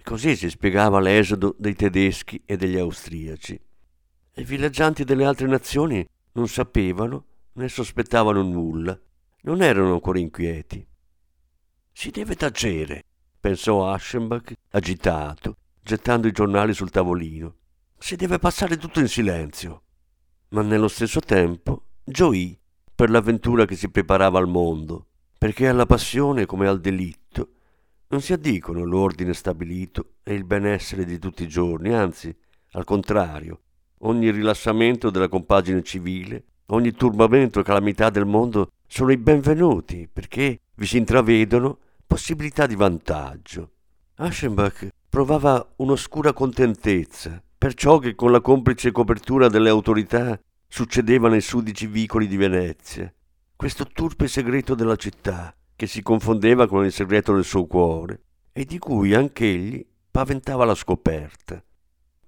Così 0.02 0.36
si 0.36 0.50
spiegava 0.50 1.00
l'esodo 1.00 1.54
dei 1.58 1.74
tedeschi 1.74 2.42
e 2.44 2.56
degli 2.56 2.76
austriaci 2.76 3.58
i 4.36 4.44
villeggianti 4.44 5.04
delle 5.04 5.24
altre 5.24 5.46
nazioni 5.46 6.04
non 6.32 6.48
sapevano 6.48 7.24
né 7.52 7.68
sospettavano 7.68 8.42
nulla, 8.42 8.98
non 9.44 9.62
erano 9.62 9.92
ancora 9.92 10.18
inquieti. 10.18 10.86
Si 11.92 12.10
deve 12.10 12.34
tacere, 12.34 13.04
pensò 13.38 13.90
Aschenbach, 13.90 14.52
agitato, 14.70 15.56
gettando 15.82 16.26
i 16.26 16.32
giornali 16.32 16.74
sul 16.74 16.90
tavolino. 16.90 17.54
Si 17.98 18.16
deve 18.16 18.38
passare 18.38 18.76
tutto 18.76 19.00
in 19.00 19.08
silenzio. 19.08 19.82
Ma 20.48 20.62
nello 20.62 20.88
stesso 20.88 21.20
tempo 21.20 21.88
gioì 22.04 22.58
per 22.94 23.10
l'avventura 23.10 23.64
che 23.64 23.76
si 23.76 23.90
preparava 23.90 24.38
al 24.38 24.48
mondo, 24.48 25.08
perché 25.36 25.68
alla 25.68 25.86
passione 25.86 26.46
come 26.46 26.66
al 26.66 26.80
delitto 26.80 27.50
non 28.08 28.20
si 28.20 28.32
addicono 28.32 28.84
l'ordine 28.84 29.34
stabilito 29.34 30.14
e 30.22 30.34
il 30.34 30.44
benessere 30.44 31.04
di 31.04 31.18
tutti 31.18 31.42
i 31.42 31.48
giorni, 31.48 31.92
anzi, 31.92 32.34
al 32.72 32.84
contrario, 32.84 33.60
ogni 34.00 34.30
rilassamento 34.30 35.10
della 35.10 35.28
compagine 35.28 35.82
civile, 35.82 36.44
ogni 36.66 36.92
turbamento 36.92 37.60
e 37.60 37.62
calamità 37.62 38.10
del 38.10 38.26
mondo 38.26 38.70
sono 38.94 39.10
i 39.10 39.16
benvenuti 39.16 40.08
perché 40.08 40.60
vi 40.76 40.86
si 40.86 40.98
intravedono 40.98 41.78
possibilità 42.06 42.64
di 42.64 42.76
vantaggio. 42.76 43.72
Aschenbach 44.18 44.86
provava 45.08 45.72
un'oscura 45.78 46.32
contentezza 46.32 47.42
per 47.58 47.74
ciò 47.74 47.98
che 47.98 48.14
con 48.14 48.30
la 48.30 48.40
complice 48.40 48.92
copertura 48.92 49.48
delle 49.48 49.68
autorità 49.68 50.40
succedeva 50.68 51.28
nei 51.28 51.40
sudici 51.40 51.88
vicoli 51.88 52.28
di 52.28 52.36
Venezia, 52.36 53.12
questo 53.56 53.84
turpe 53.84 54.28
segreto 54.28 54.76
della 54.76 54.94
città 54.94 55.52
che 55.74 55.88
si 55.88 56.00
confondeva 56.00 56.68
con 56.68 56.84
il 56.84 56.92
segreto 56.92 57.34
del 57.34 57.42
suo 57.42 57.66
cuore 57.66 58.20
e 58.52 58.64
di 58.64 58.78
cui 58.78 59.12
anch'egli 59.12 59.84
paventava 60.08 60.64
la 60.64 60.76
scoperta 60.76 61.60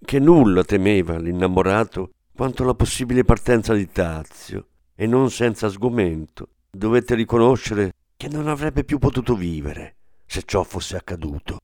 che 0.05 0.19
nulla 0.19 0.65
temeva 0.65 1.17
l'innamorato 1.17 2.11
quanto 2.35 2.65
la 2.65 2.75
possibile 2.75 3.23
partenza 3.23 3.73
di 3.73 3.89
Tazio, 3.89 4.67
e 4.97 5.07
non 5.07 5.31
senza 5.31 5.69
sgomento 5.69 6.49
dovette 6.77 7.15
riconoscere 7.15 7.93
che 8.17 8.29
non 8.29 8.49
avrebbe 8.49 8.85
più 8.85 8.99
potuto 8.99 9.35
vivere 9.35 9.97
se 10.27 10.43
ciò 10.45 10.63
fosse 10.63 10.97
accaduto. 10.97 11.59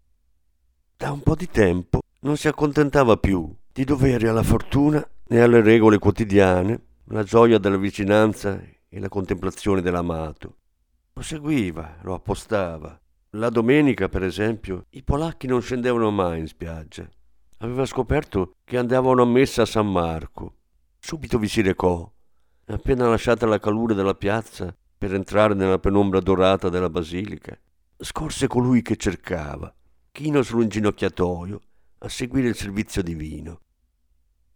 Da 0.96 1.10
un 1.10 1.20
po' 1.20 1.34
di 1.34 1.48
tempo 1.48 2.00
non 2.20 2.36
si 2.36 2.48
accontentava 2.48 3.16
più 3.16 3.52
di 3.72 3.84
dovere 3.84 4.28
alla 4.28 4.42
fortuna 4.42 5.06
e 5.26 5.40
alle 5.40 5.60
regole 5.62 5.98
quotidiane 5.98 6.80
la 7.06 7.24
gioia 7.24 7.58
della 7.58 7.76
vicinanza 7.76 8.60
e 8.88 9.00
la 9.00 9.08
contemplazione 9.08 9.80
dell'amato. 9.80 10.56
Lo 11.14 11.22
seguiva, 11.22 11.98
lo 12.02 12.14
appostava. 12.14 12.98
La 13.30 13.48
domenica, 13.48 14.08
per 14.08 14.22
esempio, 14.22 14.86
i 14.90 15.02
polacchi 15.02 15.46
non 15.46 15.62
scendevano 15.62 16.10
mai 16.10 16.40
in 16.40 16.46
spiaggia. 16.46 17.08
Aveva 17.58 17.86
scoperto 17.86 18.54
che 18.64 18.76
andavano 18.76 19.22
a 19.22 19.26
messa 19.26 19.62
a 19.62 19.66
San 19.66 19.90
Marco. 19.90 20.54
Subito 20.98 21.38
vi 21.38 21.48
si 21.48 21.62
recò. 21.62 22.10
Appena 22.66 23.08
lasciata 23.08 23.46
la 23.46 23.58
calura 23.58 23.94
della 23.94 24.14
piazza 24.14 24.74
per 25.02 25.14
entrare 25.14 25.54
nella 25.54 25.80
penombra 25.80 26.20
dorata 26.20 26.68
della 26.68 26.88
basilica, 26.88 27.58
scorse 27.96 28.46
colui 28.46 28.82
che 28.82 28.94
cercava, 28.94 29.74
chino 30.12 30.42
sull'inginocchiatoio, 30.42 31.60
a 31.98 32.08
seguire 32.08 32.46
il 32.46 32.54
servizio 32.54 33.02
divino. 33.02 33.62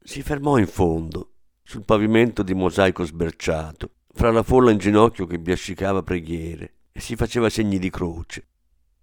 Si 0.00 0.22
fermò 0.22 0.56
in 0.58 0.68
fondo, 0.68 1.32
sul 1.64 1.84
pavimento 1.84 2.44
di 2.44 2.54
mosaico 2.54 3.02
sberciato, 3.02 3.90
fra 4.12 4.30
la 4.30 4.44
folla 4.44 4.70
in 4.70 4.78
ginocchio 4.78 5.26
che 5.26 5.40
biascicava 5.40 6.04
preghiere 6.04 6.74
e 6.92 7.00
si 7.00 7.16
faceva 7.16 7.50
segni 7.50 7.80
di 7.80 7.90
croce, 7.90 8.46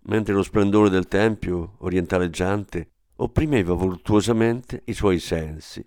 mentre 0.04 0.34
lo 0.34 0.44
splendore 0.44 0.90
del 0.90 1.10
tempio 1.10 1.76
orientaleggiante 1.80 2.92
opprimeva 3.18 3.74
voluttuosamente 3.74 4.84
i 4.86 4.94
suoi 4.94 5.20
sensi. 5.20 5.86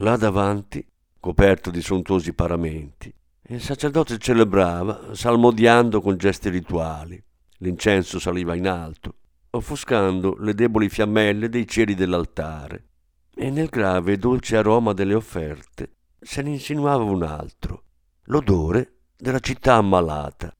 Là 0.00 0.18
davanti, 0.18 0.86
coperto 1.18 1.70
di 1.70 1.80
sontuosi 1.80 2.34
paramenti, 2.34 3.10
il 3.48 3.60
sacerdote 3.60 4.18
celebrava, 4.18 5.14
salmodiando 5.14 6.00
con 6.00 6.16
gesti 6.16 6.48
rituali. 6.48 7.22
L'incenso 7.58 8.18
saliva 8.18 8.54
in 8.54 8.68
alto, 8.68 9.14
offuscando 9.50 10.36
le 10.38 10.54
deboli 10.54 10.88
fiammelle 10.88 11.48
dei 11.48 11.66
ceri 11.66 11.94
dell'altare, 11.94 12.88
e 13.34 13.50
nel 13.50 13.68
grave 13.68 14.12
e 14.12 14.16
dolce 14.16 14.56
aroma 14.56 14.92
delle 14.92 15.14
offerte 15.14 15.92
se 16.18 16.42
ne 16.42 16.50
insinuava 16.50 17.04
un 17.04 17.22
altro, 17.22 17.84
l'odore 18.24 18.96
della 19.16 19.38
città 19.38 19.74
ammalata. 19.74 20.52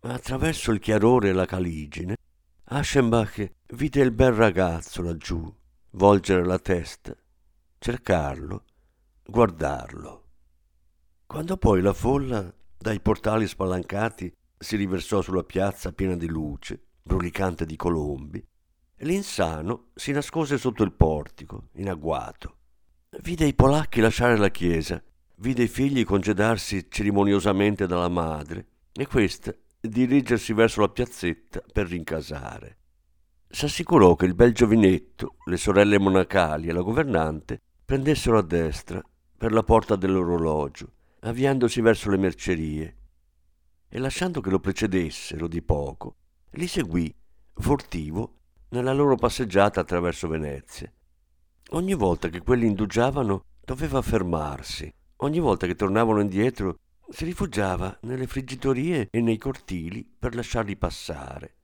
Ma 0.00 0.14
attraverso 0.14 0.72
il 0.72 0.80
chiarore 0.80 1.28
e 1.28 1.32
la 1.32 1.44
caligine, 1.44 2.16
Aschenbach 2.64 3.52
vide 3.74 4.00
il 4.00 4.12
bel 4.12 4.32
ragazzo 4.32 5.02
laggiù 5.02 5.54
volgere 5.90 6.44
la 6.44 6.58
testa, 6.58 7.14
cercarlo, 7.78 8.64
guardarlo. 9.26 10.21
Quando 11.32 11.56
poi 11.56 11.80
la 11.80 11.94
folla, 11.94 12.54
dai 12.76 13.00
portali 13.00 13.46
spalancati, 13.48 14.30
si 14.58 14.76
riversò 14.76 15.22
sulla 15.22 15.42
piazza 15.42 15.90
piena 15.92 16.14
di 16.14 16.28
luce, 16.28 16.78
brulicante 17.02 17.64
di 17.64 17.74
colombi, 17.74 18.46
L'insano 18.98 19.86
si 19.94 20.12
nascose 20.12 20.58
sotto 20.58 20.84
il 20.84 20.92
portico, 20.92 21.68
in 21.76 21.88
agguato. 21.88 22.56
Vide 23.22 23.46
i 23.46 23.54
polacchi 23.54 24.02
lasciare 24.02 24.36
la 24.36 24.50
chiesa, 24.50 25.02
vide 25.36 25.62
i 25.62 25.68
figli 25.68 26.04
congedarsi 26.04 26.86
cerimoniosamente 26.90 27.86
dalla 27.86 28.10
madre 28.10 28.66
e 28.92 29.06
questa 29.06 29.54
dirigersi 29.80 30.52
verso 30.52 30.82
la 30.82 30.90
piazzetta 30.90 31.62
per 31.72 31.88
rincasare. 31.88 32.76
S'assicurò 33.48 34.14
che 34.16 34.26
il 34.26 34.34
bel 34.34 34.52
giovinetto, 34.52 35.36
le 35.46 35.56
sorelle 35.56 35.98
monacali 35.98 36.68
e 36.68 36.72
la 36.72 36.82
governante 36.82 37.58
prendessero 37.84 38.36
a 38.36 38.42
destra 38.42 39.02
per 39.36 39.50
la 39.50 39.62
porta 39.62 39.96
dell'orologio, 39.96 40.92
avviandosi 41.24 41.80
verso 41.80 42.10
le 42.10 42.16
mercerie, 42.16 42.96
e 43.88 43.98
lasciando 43.98 44.40
che 44.40 44.50
lo 44.50 44.58
precedessero 44.58 45.46
di 45.46 45.62
poco, 45.62 46.16
li 46.52 46.66
seguì, 46.66 47.14
furtivo, 47.54 48.38
nella 48.70 48.92
loro 48.92 49.16
passeggiata 49.16 49.80
attraverso 49.80 50.28
Venezia. 50.28 50.90
Ogni 51.70 51.94
volta 51.94 52.28
che 52.28 52.40
quelli 52.40 52.66
indugiavano 52.66 53.44
doveva 53.64 54.02
fermarsi, 54.02 54.92
ogni 55.16 55.38
volta 55.38 55.66
che 55.66 55.74
tornavano 55.74 56.20
indietro 56.20 56.78
si 57.08 57.24
rifugiava 57.24 57.98
nelle 58.02 58.26
friggitorie 58.26 59.08
e 59.10 59.20
nei 59.20 59.38
cortili 59.38 60.10
per 60.18 60.34
lasciarli 60.34 60.76
passare. 60.76 61.56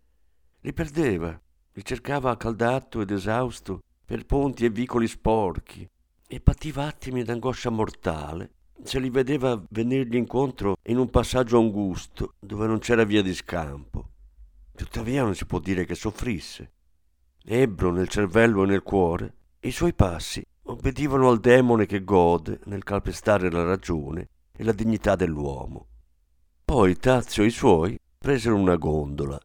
Li 0.61 0.73
perdeva, 0.73 1.41
li 1.73 1.85
cercava 1.85 2.31
accaldato 2.31 3.01
ed 3.01 3.11
esausto 3.11 3.81
per 4.05 4.25
ponti 4.25 4.65
e 4.65 4.71
vicoli 4.71 5.09
sporchi 5.09 5.89
e 6.27 6.41
pativa 6.41 6.87
attimi 6.87 7.25
d'angoscia 7.25 7.71
mortale 7.71 8.53
se 8.83 8.99
li 8.99 9.11
vedeva 9.11 9.61
venirgli 9.71 10.17
incontro 10.17 10.77
in 10.85 10.99
un 10.99 11.11
passaggio 11.11 11.59
angusto 11.59 12.35
dove 12.39 12.67
non 12.67 12.79
c'era 12.79 13.05
via 13.05 13.23
di 13.23 13.35
scampo. 13.35 14.11
Tuttavia 14.75 15.23
non 15.23 15.35
si 15.35 15.45
può 15.47 15.59
dire 15.59 15.85
che 15.85 15.95
soffrisse 15.95 16.73
ebbro 17.51 17.91
nel 17.91 18.09
cervello 18.09 18.65
e 18.65 18.67
nel 18.67 18.83
cuore, 18.83 19.35
i 19.61 19.71
suoi 19.71 19.95
passi 19.95 20.45
obbedivano 20.65 21.31
al 21.31 21.41
demone 21.41 21.87
che 21.87 22.05
gode 22.05 22.61
nel 22.65 22.85
calpestare 22.85 23.51
la 23.51 23.63
ragione 23.63 24.29
e 24.53 24.63
la 24.65 24.73
dignità 24.73 25.17
dell'uomo. 25.17 25.87
Poi 26.63 26.97
Tazio 26.97 27.43
e 27.43 27.47
i 27.47 27.51
suoi 27.51 27.99
presero 28.19 28.55
una 28.55 28.77
gondola 28.77 29.41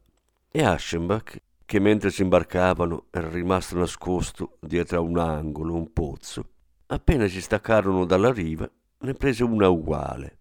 e 0.50 0.62
Aschenbach, 0.62 1.38
che 1.64 1.78
mentre 1.78 2.10
si 2.10 2.20
imbarcavano 2.20 3.06
era 3.10 3.30
rimasto 3.30 3.78
nascosto 3.78 4.58
dietro 4.60 4.98
a 4.98 5.00
un 5.00 5.18
angolo, 5.18 5.74
un 5.74 5.90
pozzo, 5.90 6.44
appena 6.86 7.26
si 7.26 7.40
staccarono 7.40 8.04
dalla 8.04 8.30
riva, 8.30 8.70
ne 9.04 9.14
prese 9.14 9.44
una 9.44 9.68
uguale. 9.68 10.38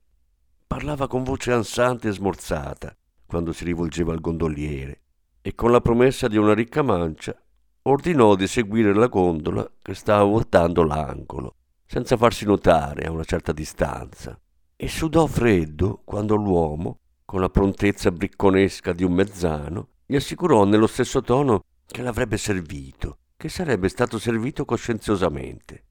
Parlava 0.66 1.08
con 1.08 1.24
voce 1.24 1.52
ansante 1.52 2.08
e 2.08 2.14
smorzata 2.14 2.96
quando 3.26 3.52
si 3.52 3.64
rivolgeva 3.64 4.14
al 4.14 4.22
gondoliere 4.22 5.02
e 5.42 5.54
con 5.54 5.72
la 5.72 5.82
promessa 5.82 6.28
di 6.28 6.38
una 6.38 6.54
ricca 6.54 6.82
mancia 6.82 7.38
ordinò 7.84 8.36
di 8.36 8.48
seguire 8.48 8.94
la 8.94 9.08
gondola 9.08 9.70
che 9.82 9.94
stava 9.94 10.24
voltando 10.24 10.84
l'angolo, 10.84 11.56
senza 11.86 12.16
farsi 12.16 12.46
notare 12.46 13.06
a 13.06 13.12
una 13.12 13.26
certa 13.26 13.52
distanza, 13.52 14.40
e 14.76 14.88
sudò 14.88 15.26
freddo 15.26 16.02
quando 16.06 16.36
l'uomo, 16.36 17.00
con 17.26 17.42
la 17.42 17.50
prontezza 17.50 18.12
bricconesca 18.12 18.94
di 18.94 19.04
un 19.04 19.14
mezzano, 19.14 19.90
gli 20.06 20.16
assicurò 20.16 20.64
nello 20.64 20.88
stesso 20.88 21.22
tono 21.22 21.66
che 21.86 22.02
l'avrebbe 22.02 22.38
servito, 22.38 23.18
che 23.36 23.50
sarebbe 23.50 23.90
stato 23.90 24.18
servito 24.18 24.64
coscienziosamente. 24.64 25.84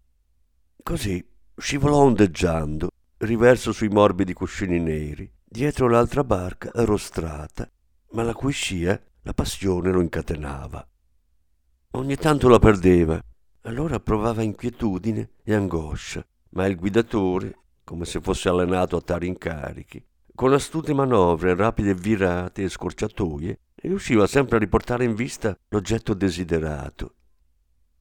Così 0.83 1.25
scivolò 1.57 1.99
ondeggiando, 1.99 2.91
riverso 3.19 3.73
sui 3.73 3.89
morbidi 3.89 4.33
cuscini 4.33 4.79
neri, 4.81 5.31
dietro 5.45 5.89
l'altra 5.89 6.25
barca 6.25 6.71
rostrata, 6.75 7.71
ma 8.13 8.23
la 8.23 8.35
cui 8.35 8.53
scia 8.53 9.01
la 9.23 9.35
passione 9.35 9.91
lo 9.93 10.01
incatenava. 10.01 10.87
Ogni 11.93 12.17
tanto 12.17 12.49
la 12.49 12.59
perdeva, 12.59 13.21
allora 13.63 14.01
provava 14.01 14.43
inquietudine 14.43 15.31
e 15.45 15.55
angoscia, 15.55 16.25
ma 16.51 16.67
il 16.67 16.77
guidatore, 16.77 17.59
come 17.85 18.05
se 18.05 18.21
fosse 18.21 18.49
allenato 18.49 18.97
a 18.97 19.03
tali 19.03 19.27
incarichi, 19.27 20.05
con 20.35 20.53
astute 20.53 20.95
manovre, 20.95 21.55
rapide 21.55 21.95
virate 21.95 22.63
e 22.63 22.69
scorciatoie, 22.69 23.59
riusciva 23.75 24.27
sempre 24.27 24.57
a 24.57 24.61
riportare 24.61 25.05
in 25.05 25.15
vista 25.15 25.57
l'oggetto 25.69 26.15
desiderato. 26.15 27.15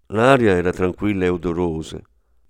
L'aria 0.08 0.56
era 0.56 0.72
tranquilla 0.72 1.26
e 1.26 1.30
odorosa, 1.30 2.02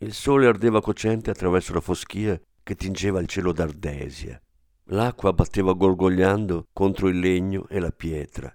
il 0.01 0.13
sole 0.13 0.47
ardeva 0.47 0.81
cocente 0.81 1.29
attraverso 1.29 1.73
la 1.73 1.79
foschia 1.79 2.39
che 2.63 2.75
tingeva 2.75 3.19
il 3.19 3.27
cielo 3.27 3.51
d'ardesia. 3.51 4.39
L'acqua 4.85 5.31
batteva 5.31 5.73
gorgogliando 5.73 6.67
contro 6.73 7.07
il 7.07 7.19
legno 7.19 7.67
e 7.67 7.79
la 7.79 7.91
pietra. 7.91 8.53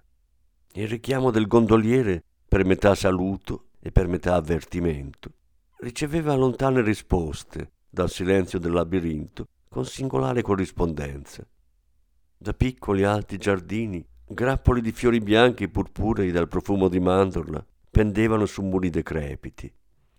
Il 0.73 0.89
richiamo 0.89 1.31
del 1.31 1.47
gondoliere 1.47 2.21
per 2.47 2.65
metà 2.65 2.95
saluto 2.95 3.69
e 3.79 3.91
per 3.91 4.07
metà 4.07 4.35
avvertimento, 4.35 5.31
riceveva 5.79 6.35
lontane 6.35 6.81
risposte 6.81 7.71
dal 7.89 8.09
silenzio 8.09 8.59
del 8.59 8.73
labirinto 8.73 9.47
con 9.69 9.85
singolare 9.85 10.41
corrispondenza. 10.41 11.47
Da 12.37 12.53
piccoli 12.53 13.03
alti 13.03 13.37
giardini, 13.37 14.05
grappoli 14.27 14.81
di 14.81 14.91
fiori 14.91 15.21
bianchi 15.21 15.69
purpurei 15.69 16.31
dal 16.31 16.49
profumo 16.49 16.89
di 16.89 16.99
mandorla 16.99 17.65
pendevano 17.89 18.45
su 18.45 18.61
muri 18.63 18.89
decrepiti. 18.89 19.73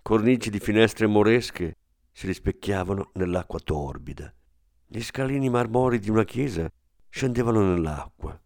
Cornici 0.09 0.49
di 0.49 0.59
finestre 0.59 1.07
moresche 1.07 1.77
si 2.11 2.27
rispecchiavano 2.27 3.11
nell'acqua 3.17 3.61
torbida. 3.61 4.33
Gli 4.87 5.03
scalini 5.03 5.51
marmori 5.51 5.99
di 5.99 6.09
una 6.09 6.25
chiesa 6.25 6.67
scendevano 7.11 7.61
nell'acqua. 7.61 8.41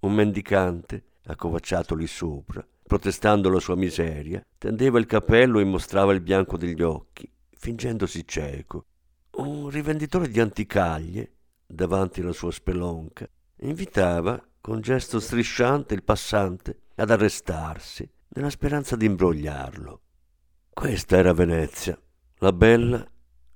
Un 0.00 0.12
mendicante, 0.12 1.04
accovacciato 1.24 1.94
lì 1.94 2.06
sopra, 2.06 2.62
protestando 2.86 3.48
la 3.48 3.60
sua 3.60 3.76
miseria, 3.76 4.44
tendeva 4.58 4.98
il 4.98 5.06
cappello 5.06 5.58
e 5.58 5.64
mostrava 5.64 6.12
il 6.12 6.20
bianco 6.20 6.58
degli 6.58 6.82
occhi, 6.82 7.26
fingendosi 7.48 8.26
cieco. 8.26 8.84
Un 9.36 9.70
rivenditore 9.70 10.28
di 10.28 10.38
anticaglie, 10.38 11.32
davanti 11.66 12.20
alla 12.20 12.32
sua 12.32 12.52
spelonca, 12.52 13.26
invitava 13.60 14.38
con 14.60 14.82
gesto 14.82 15.18
strisciante 15.18 15.94
il 15.94 16.02
passante 16.02 16.80
ad 16.96 17.10
arrestarsi, 17.10 18.06
nella 18.34 18.50
speranza 18.50 18.96
di 18.96 19.06
imbrogliarlo. 19.06 20.02
Questa 20.72 21.16
era 21.16 21.34
Venezia, 21.34 22.00
la 22.38 22.52
bella, 22.52 23.06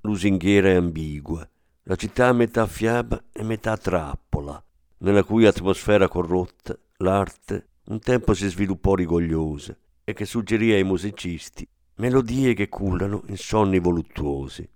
lusinghiera 0.02 0.68
e 0.68 0.74
ambigua, 0.74 1.48
la 1.84 1.96
città 1.96 2.32
metà 2.32 2.66
fiaba 2.66 3.24
e 3.32 3.42
metà 3.42 3.76
trappola, 3.76 4.62
nella 4.98 5.22
cui 5.22 5.46
atmosfera 5.46 6.08
corrotta 6.08 6.78
l'arte 6.98 7.68
un 7.84 7.98
tempo 7.98 8.34
si 8.34 8.48
sviluppò 8.48 8.94
rigogliosa, 8.94 9.76
e 10.04 10.12
che 10.12 10.26
suggerì 10.26 10.72
ai 10.72 10.84
musicisti 10.84 11.66
melodie 11.96 12.52
che 12.54 12.68
cullano 12.68 13.22
in 13.28 13.36
sonni 13.36 13.78
voluttuosi. 13.78 14.68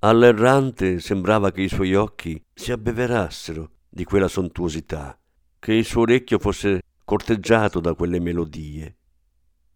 All'errante 0.00 1.00
sembrava 1.00 1.50
che 1.50 1.62
i 1.62 1.68
suoi 1.68 1.94
occhi 1.94 2.42
si 2.54 2.72
abbeverassero 2.72 3.70
di 3.88 4.04
quella 4.04 4.28
sontuosità, 4.28 5.18
che 5.58 5.72
il 5.72 5.84
suo 5.84 6.02
orecchio 6.02 6.38
fosse 6.38 6.82
corteggiato 7.04 7.80
da 7.80 7.94
quelle 7.94 8.20
melodie. 8.20 8.96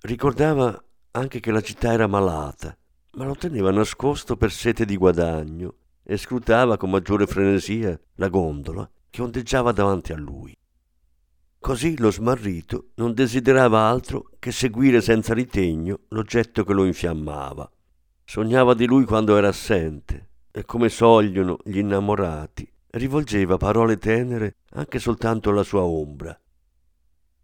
Ricordava 0.00 0.82
anche 1.18 1.40
che 1.40 1.50
la 1.50 1.60
città 1.60 1.92
era 1.92 2.06
malata, 2.06 2.76
ma 3.12 3.24
lo 3.24 3.34
teneva 3.34 3.70
nascosto 3.70 4.36
per 4.36 4.52
sete 4.52 4.84
di 4.84 4.96
guadagno 4.96 5.74
e 6.02 6.16
scrutava 6.16 6.76
con 6.76 6.90
maggiore 6.90 7.26
frenesia 7.26 7.98
la 8.14 8.28
gondola 8.28 8.88
che 9.10 9.22
ondeggiava 9.22 9.72
davanti 9.72 10.12
a 10.12 10.16
lui. 10.16 10.56
Così 11.58 11.98
lo 11.98 12.12
smarrito 12.12 12.90
non 12.94 13.14
desiderava 13.14 13.80
altro 13.80 14.30
che 14.38 14.52
seguire 14.52 15.00
senza 15.00 15.34
ritegno 15.34 16.00
l'oggetto 16.10 16.62
che 16.64 16.72
lo 16.72 16.84
infiammava. 16.84 17.68
Sognava 18.24 18.74
di 18.74 18.86
lui 18.86 19.04
quando 19.04 19.36
era 19.36 19.48
assente 19.48 20.28
e 20.52 20.64
come 20.64 20.88
sogliono 20.88 21.58
gli 21.64 21.78
innamorati, 21.78 22.70
rivolgeva 22.90 23.56
parole 23.56 23.98
tenere 23.98 24.58
anche 24.70 24.98
soltanto 24.98 25.50
alla 25.50 25.64
sua 25.64 25.82
ombra. 25.82 26.38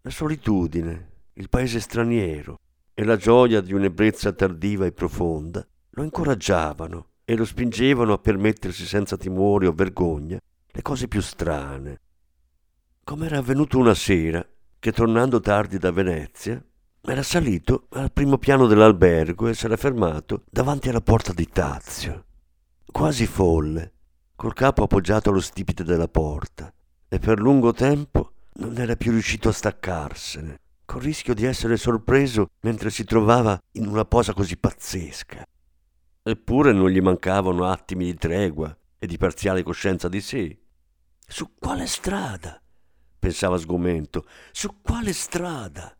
La 0.02 0.10
solitudine, 0.10 1.10
il 1.34 1.48
paese 1.48 1.80
straniero 1.80 2.60
e 2.94 3.04
la 3.04 3.16
gioia 3.16 3.60
di 3.60 3.72
un'ebbrezza 3.72 4.32
tardiva 4.32 4.86
e 4.86 4.92
profonda 4.92 5.66
lo 5.90 6.02
incoraggiavano 6.02 7.08
e 7.24 7.36
lo 7.36 7.44
spingevano 7.44 8.12
a 8.12 8.18
permettersi 8.18 8.86
senza 8.86 9.16
timore 9.16 9.66
o 9.66 9.72
vergogna 9.72 10.38
le 10.66 10.82
cose 10.82 11.08
più 11.08 11.20
strane, 11.20 12.00
come 13.02 13.26
era 13.26 13.38
avvenuto 13.38 13.78
una 13.78 13.94
sera 13.94 14.46
che 14.78 14.92
tornando 14.92 15.40
tardi 15.40 15.78
da 15.78 15.90
Venezia 15.90 16.62
era 17.06 17.22
salito 17.22 17.86
al 17.90 18.12
primo 18.12 18.38
piano 18.38 18.66
dell'albergo 18.66 19.48
e 19.48 19.54
s'era 19.54 19.76
fermato 19.76 20.44
davanti 20.50 20.88
alla 20.88 21.02
porta 21.02 21.32
di 21.32 21.46
Tazio, 21.46 22.24
quasi 22.90 23.26
folle, 23.26 23.92
col 24.34 24.54
capo 24.54 24.84
appoggiato 24.84 25.30
allo 25.30 25.40
stipite 25.40 25.84
della 25.84 26.08
porta, 26.08 26.72
e 27.06 27.18
per 27.18 27.40
lungo 27.40 27.72
tempo 27.72 28.32
non 28.54 28.78
era 28.78 28.96
più 28.96 29.12
riuscito 29.12 29.50
a 29.50 29.52
staccarsene, 29.52 30.60
col 30.84 31.02
rischio 31.02 31.34
di 31.34 31.44
essere 31.44 31.76
sorpreso 31.76 32.48
mentre 32.60 32.90
si 32.90 33.04
trovava 33.04 33.58
in 33.72 33.86
una 33.86 34.04
posa 34.04 34.32
così 34.32 34.56
pazzesca. 34.56 35.44
Eppure 36.22 36.72
non 36.72 36.88
gli 36.90 37.00
mancavano 37.00 37.66
attimi 37.66 38.06
di 38.06 38.14
tregua 38.14 38.76
e 38.98 39.06
di 39.06 39.18
parziale 39.18 39.62
coscienza 39.62 40.08
di 40.08 40.20
sé. 40.20 40.58
Su 41.26 41.54
quale 41.58 41.86
strada? 41.86 42.58
pensava 43.18 43.56
sgomento. 43.56 44.26
Su 44.52 44.80
quale 44.82 45.12
strada? 45.12 45.96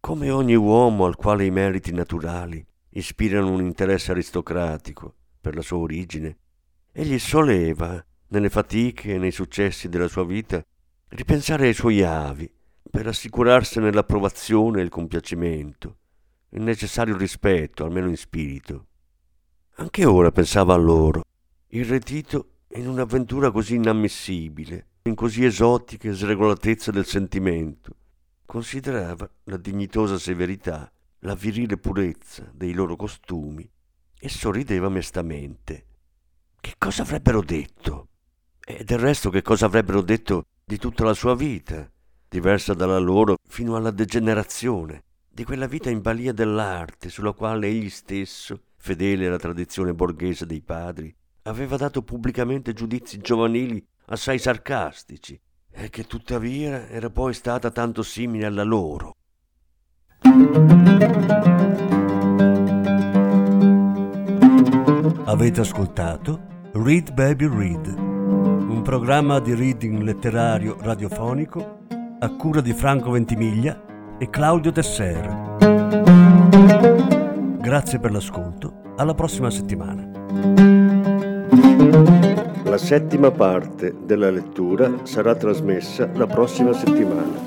Come 0.00 0.30
ogni 0.30 0.54
uomo 0.54 1.06
al 1.06 1.16
quale 1.16 1.44
i 1.44 1.50
meriti 1.50 1.92
naturali 1.92 2.64
ispirano 2.90 3.50
un 3.50 3.60
interesse 3.60 4.12
aristocratico 4.12 5.14
per 5.40 5.54
la 5.56 5.62
sua 5.62 5.78
origine, 5.78 6.38
egli 6.92 7.18
soleva, 7.18 8.04
nelle 8.28 8.48
fatiche 8.48 9.14
e 9.14 9.18
nei 9.18 9.32
successi 9.32 9.88
della 9.88 10.08
sua 10.08 10.24
vita, 10.24 10.64
ripensare 11.08 11.66
ai 11.66 11.74
suoi 11.74 12.02
avi 12.02 12.50
per 12.90 13.06
assicurarsene 13.06 13.92
l'approvazione 13.92 14.80
e 14.80 14.84
il 14.84 14.88
compiacimento, 14.88 15.96
il 16.50 16.62
necessario 16.62 17.16
rispetto, 17.16 17.84
almeno 17.84 18.08
in 18.08 18.16
spirito. 18.16 18.86
Anche 19.76 20.04
ora 20.04 20.32
pensava 20.32 20.74
a 20.74 20.78
loro, 20.78 21.22
irretito 21.68 22.62
in 22.72 22.88
un'avventura 22.88 23.50
così 23.50 23.76
inammissibile, 23.76 24.86
in 25.02 25.14
così 25.14 25.44
esotiche 25.44 26.12
sregolatezze 26.12 26.90
del 26.90 27.06
sentimento, 27.06 27.94
considerava 28.44 29.30
la 29.44 29.56
dignitosa 29.56 30.18
severità, 30.18 30.90
la 31.20 31.34
virile 31.34 31.76
purezza 31.76 32.50
dei 32.52 32.72
loro 32.72 32.96
costumi 32.96 33.68
e 34.18 34.28
sorrideva 34.28 34.88
mestamente. 34.88 35.86
Che 36.60 36.74
cosa 36.78 37.02
avrebbero 37.02 37.42
detto? 37.42 38.08
E 38.64 38.84
del 38.84 38.98
resto 38.98 39.30
che 39.30 39.42
cosa 39.42 39.66
avrebbero 39.66 40.02
detto 40.02 40.46
di 40.64 40.76
tutta 40.76 41.04
la 41.04 41.14
sua 41.14 41.34
vita, 41.34 41.90
diversa 42.28 42.74
dalla 42.74 42.98
loro 42.98 43.36
fino 43.48 43.76
alla 43.76 43.90
degenerazione, 43.90 45.02
di 45.28 45.44
quella 45.44 45.66
vita 45.66 45.88
in 45.88 46.02
balia 46.02 46.32
dell'arte 46.32 47.08
sulla 47.08 47.32
quale 47.32 47.68
egli 47.68 47.88
stesso, 47.88 48.60
fedele 48.76 49.26
alla 49.26 49.38
tradizione 49.38 49.94
borghese 49.94 50.46
dei 50.46 50.60
padri, 50.60 51.14
aveva 51.42 51.76
dato 51.76 52.02
pubblicamente 52.02 52.72
giudizi 52.74 53.18
giovanili 53.18 53.84
assai 54.06 54.38
sarcastici 54.38 55.40
e 55.70 55.88
che 55.90 56.04
tuttavia 56.04 56.88
era 56.88 57.08
poi 57.08 57.32
stata 57.32 57.70
tanto 57.70 58.02
simile 58.02 58.46
alla 58.46 58.64
loro. 58.64 59.16
Avete 65.24 65.60
ascoltato 65.60 66.46
Read 66.72 67.12
Baby 67.12 67.48
Read, 67.48 67.86
un 67.96 68.82
programma 68.82 69.38
di 69.40 69.54
reading 69.54 70.02
letterario 70.02 70.76
radiofonico 70.80 71.86
a 72.20 72.30
cura 72.30 72.60
di 72.60 72.72
Franco 72.72 73.12
Ventimiglia 73.12 74.16
e 74.18 74.28
Claudio 74.28 74.72
Tesser. 74.72 75.56
Grazie 77.60 78.00
per 78.00 78.10
l'ascolto, 78.10 78.94
alla 78.96 79.14
prossima 79.14 79.50
settimana. 79.50 80.10
La 82.64 82.78
settima 82.78 83.30
parte 83.30 83.94
della 84.04 84.30
lettura 84.30 84.90
sarà 85.04 85.36
trasmessa 85.36 86.10
la 86.14 86.26
prossima 86.26 86.72
settimana. 86.72 87.46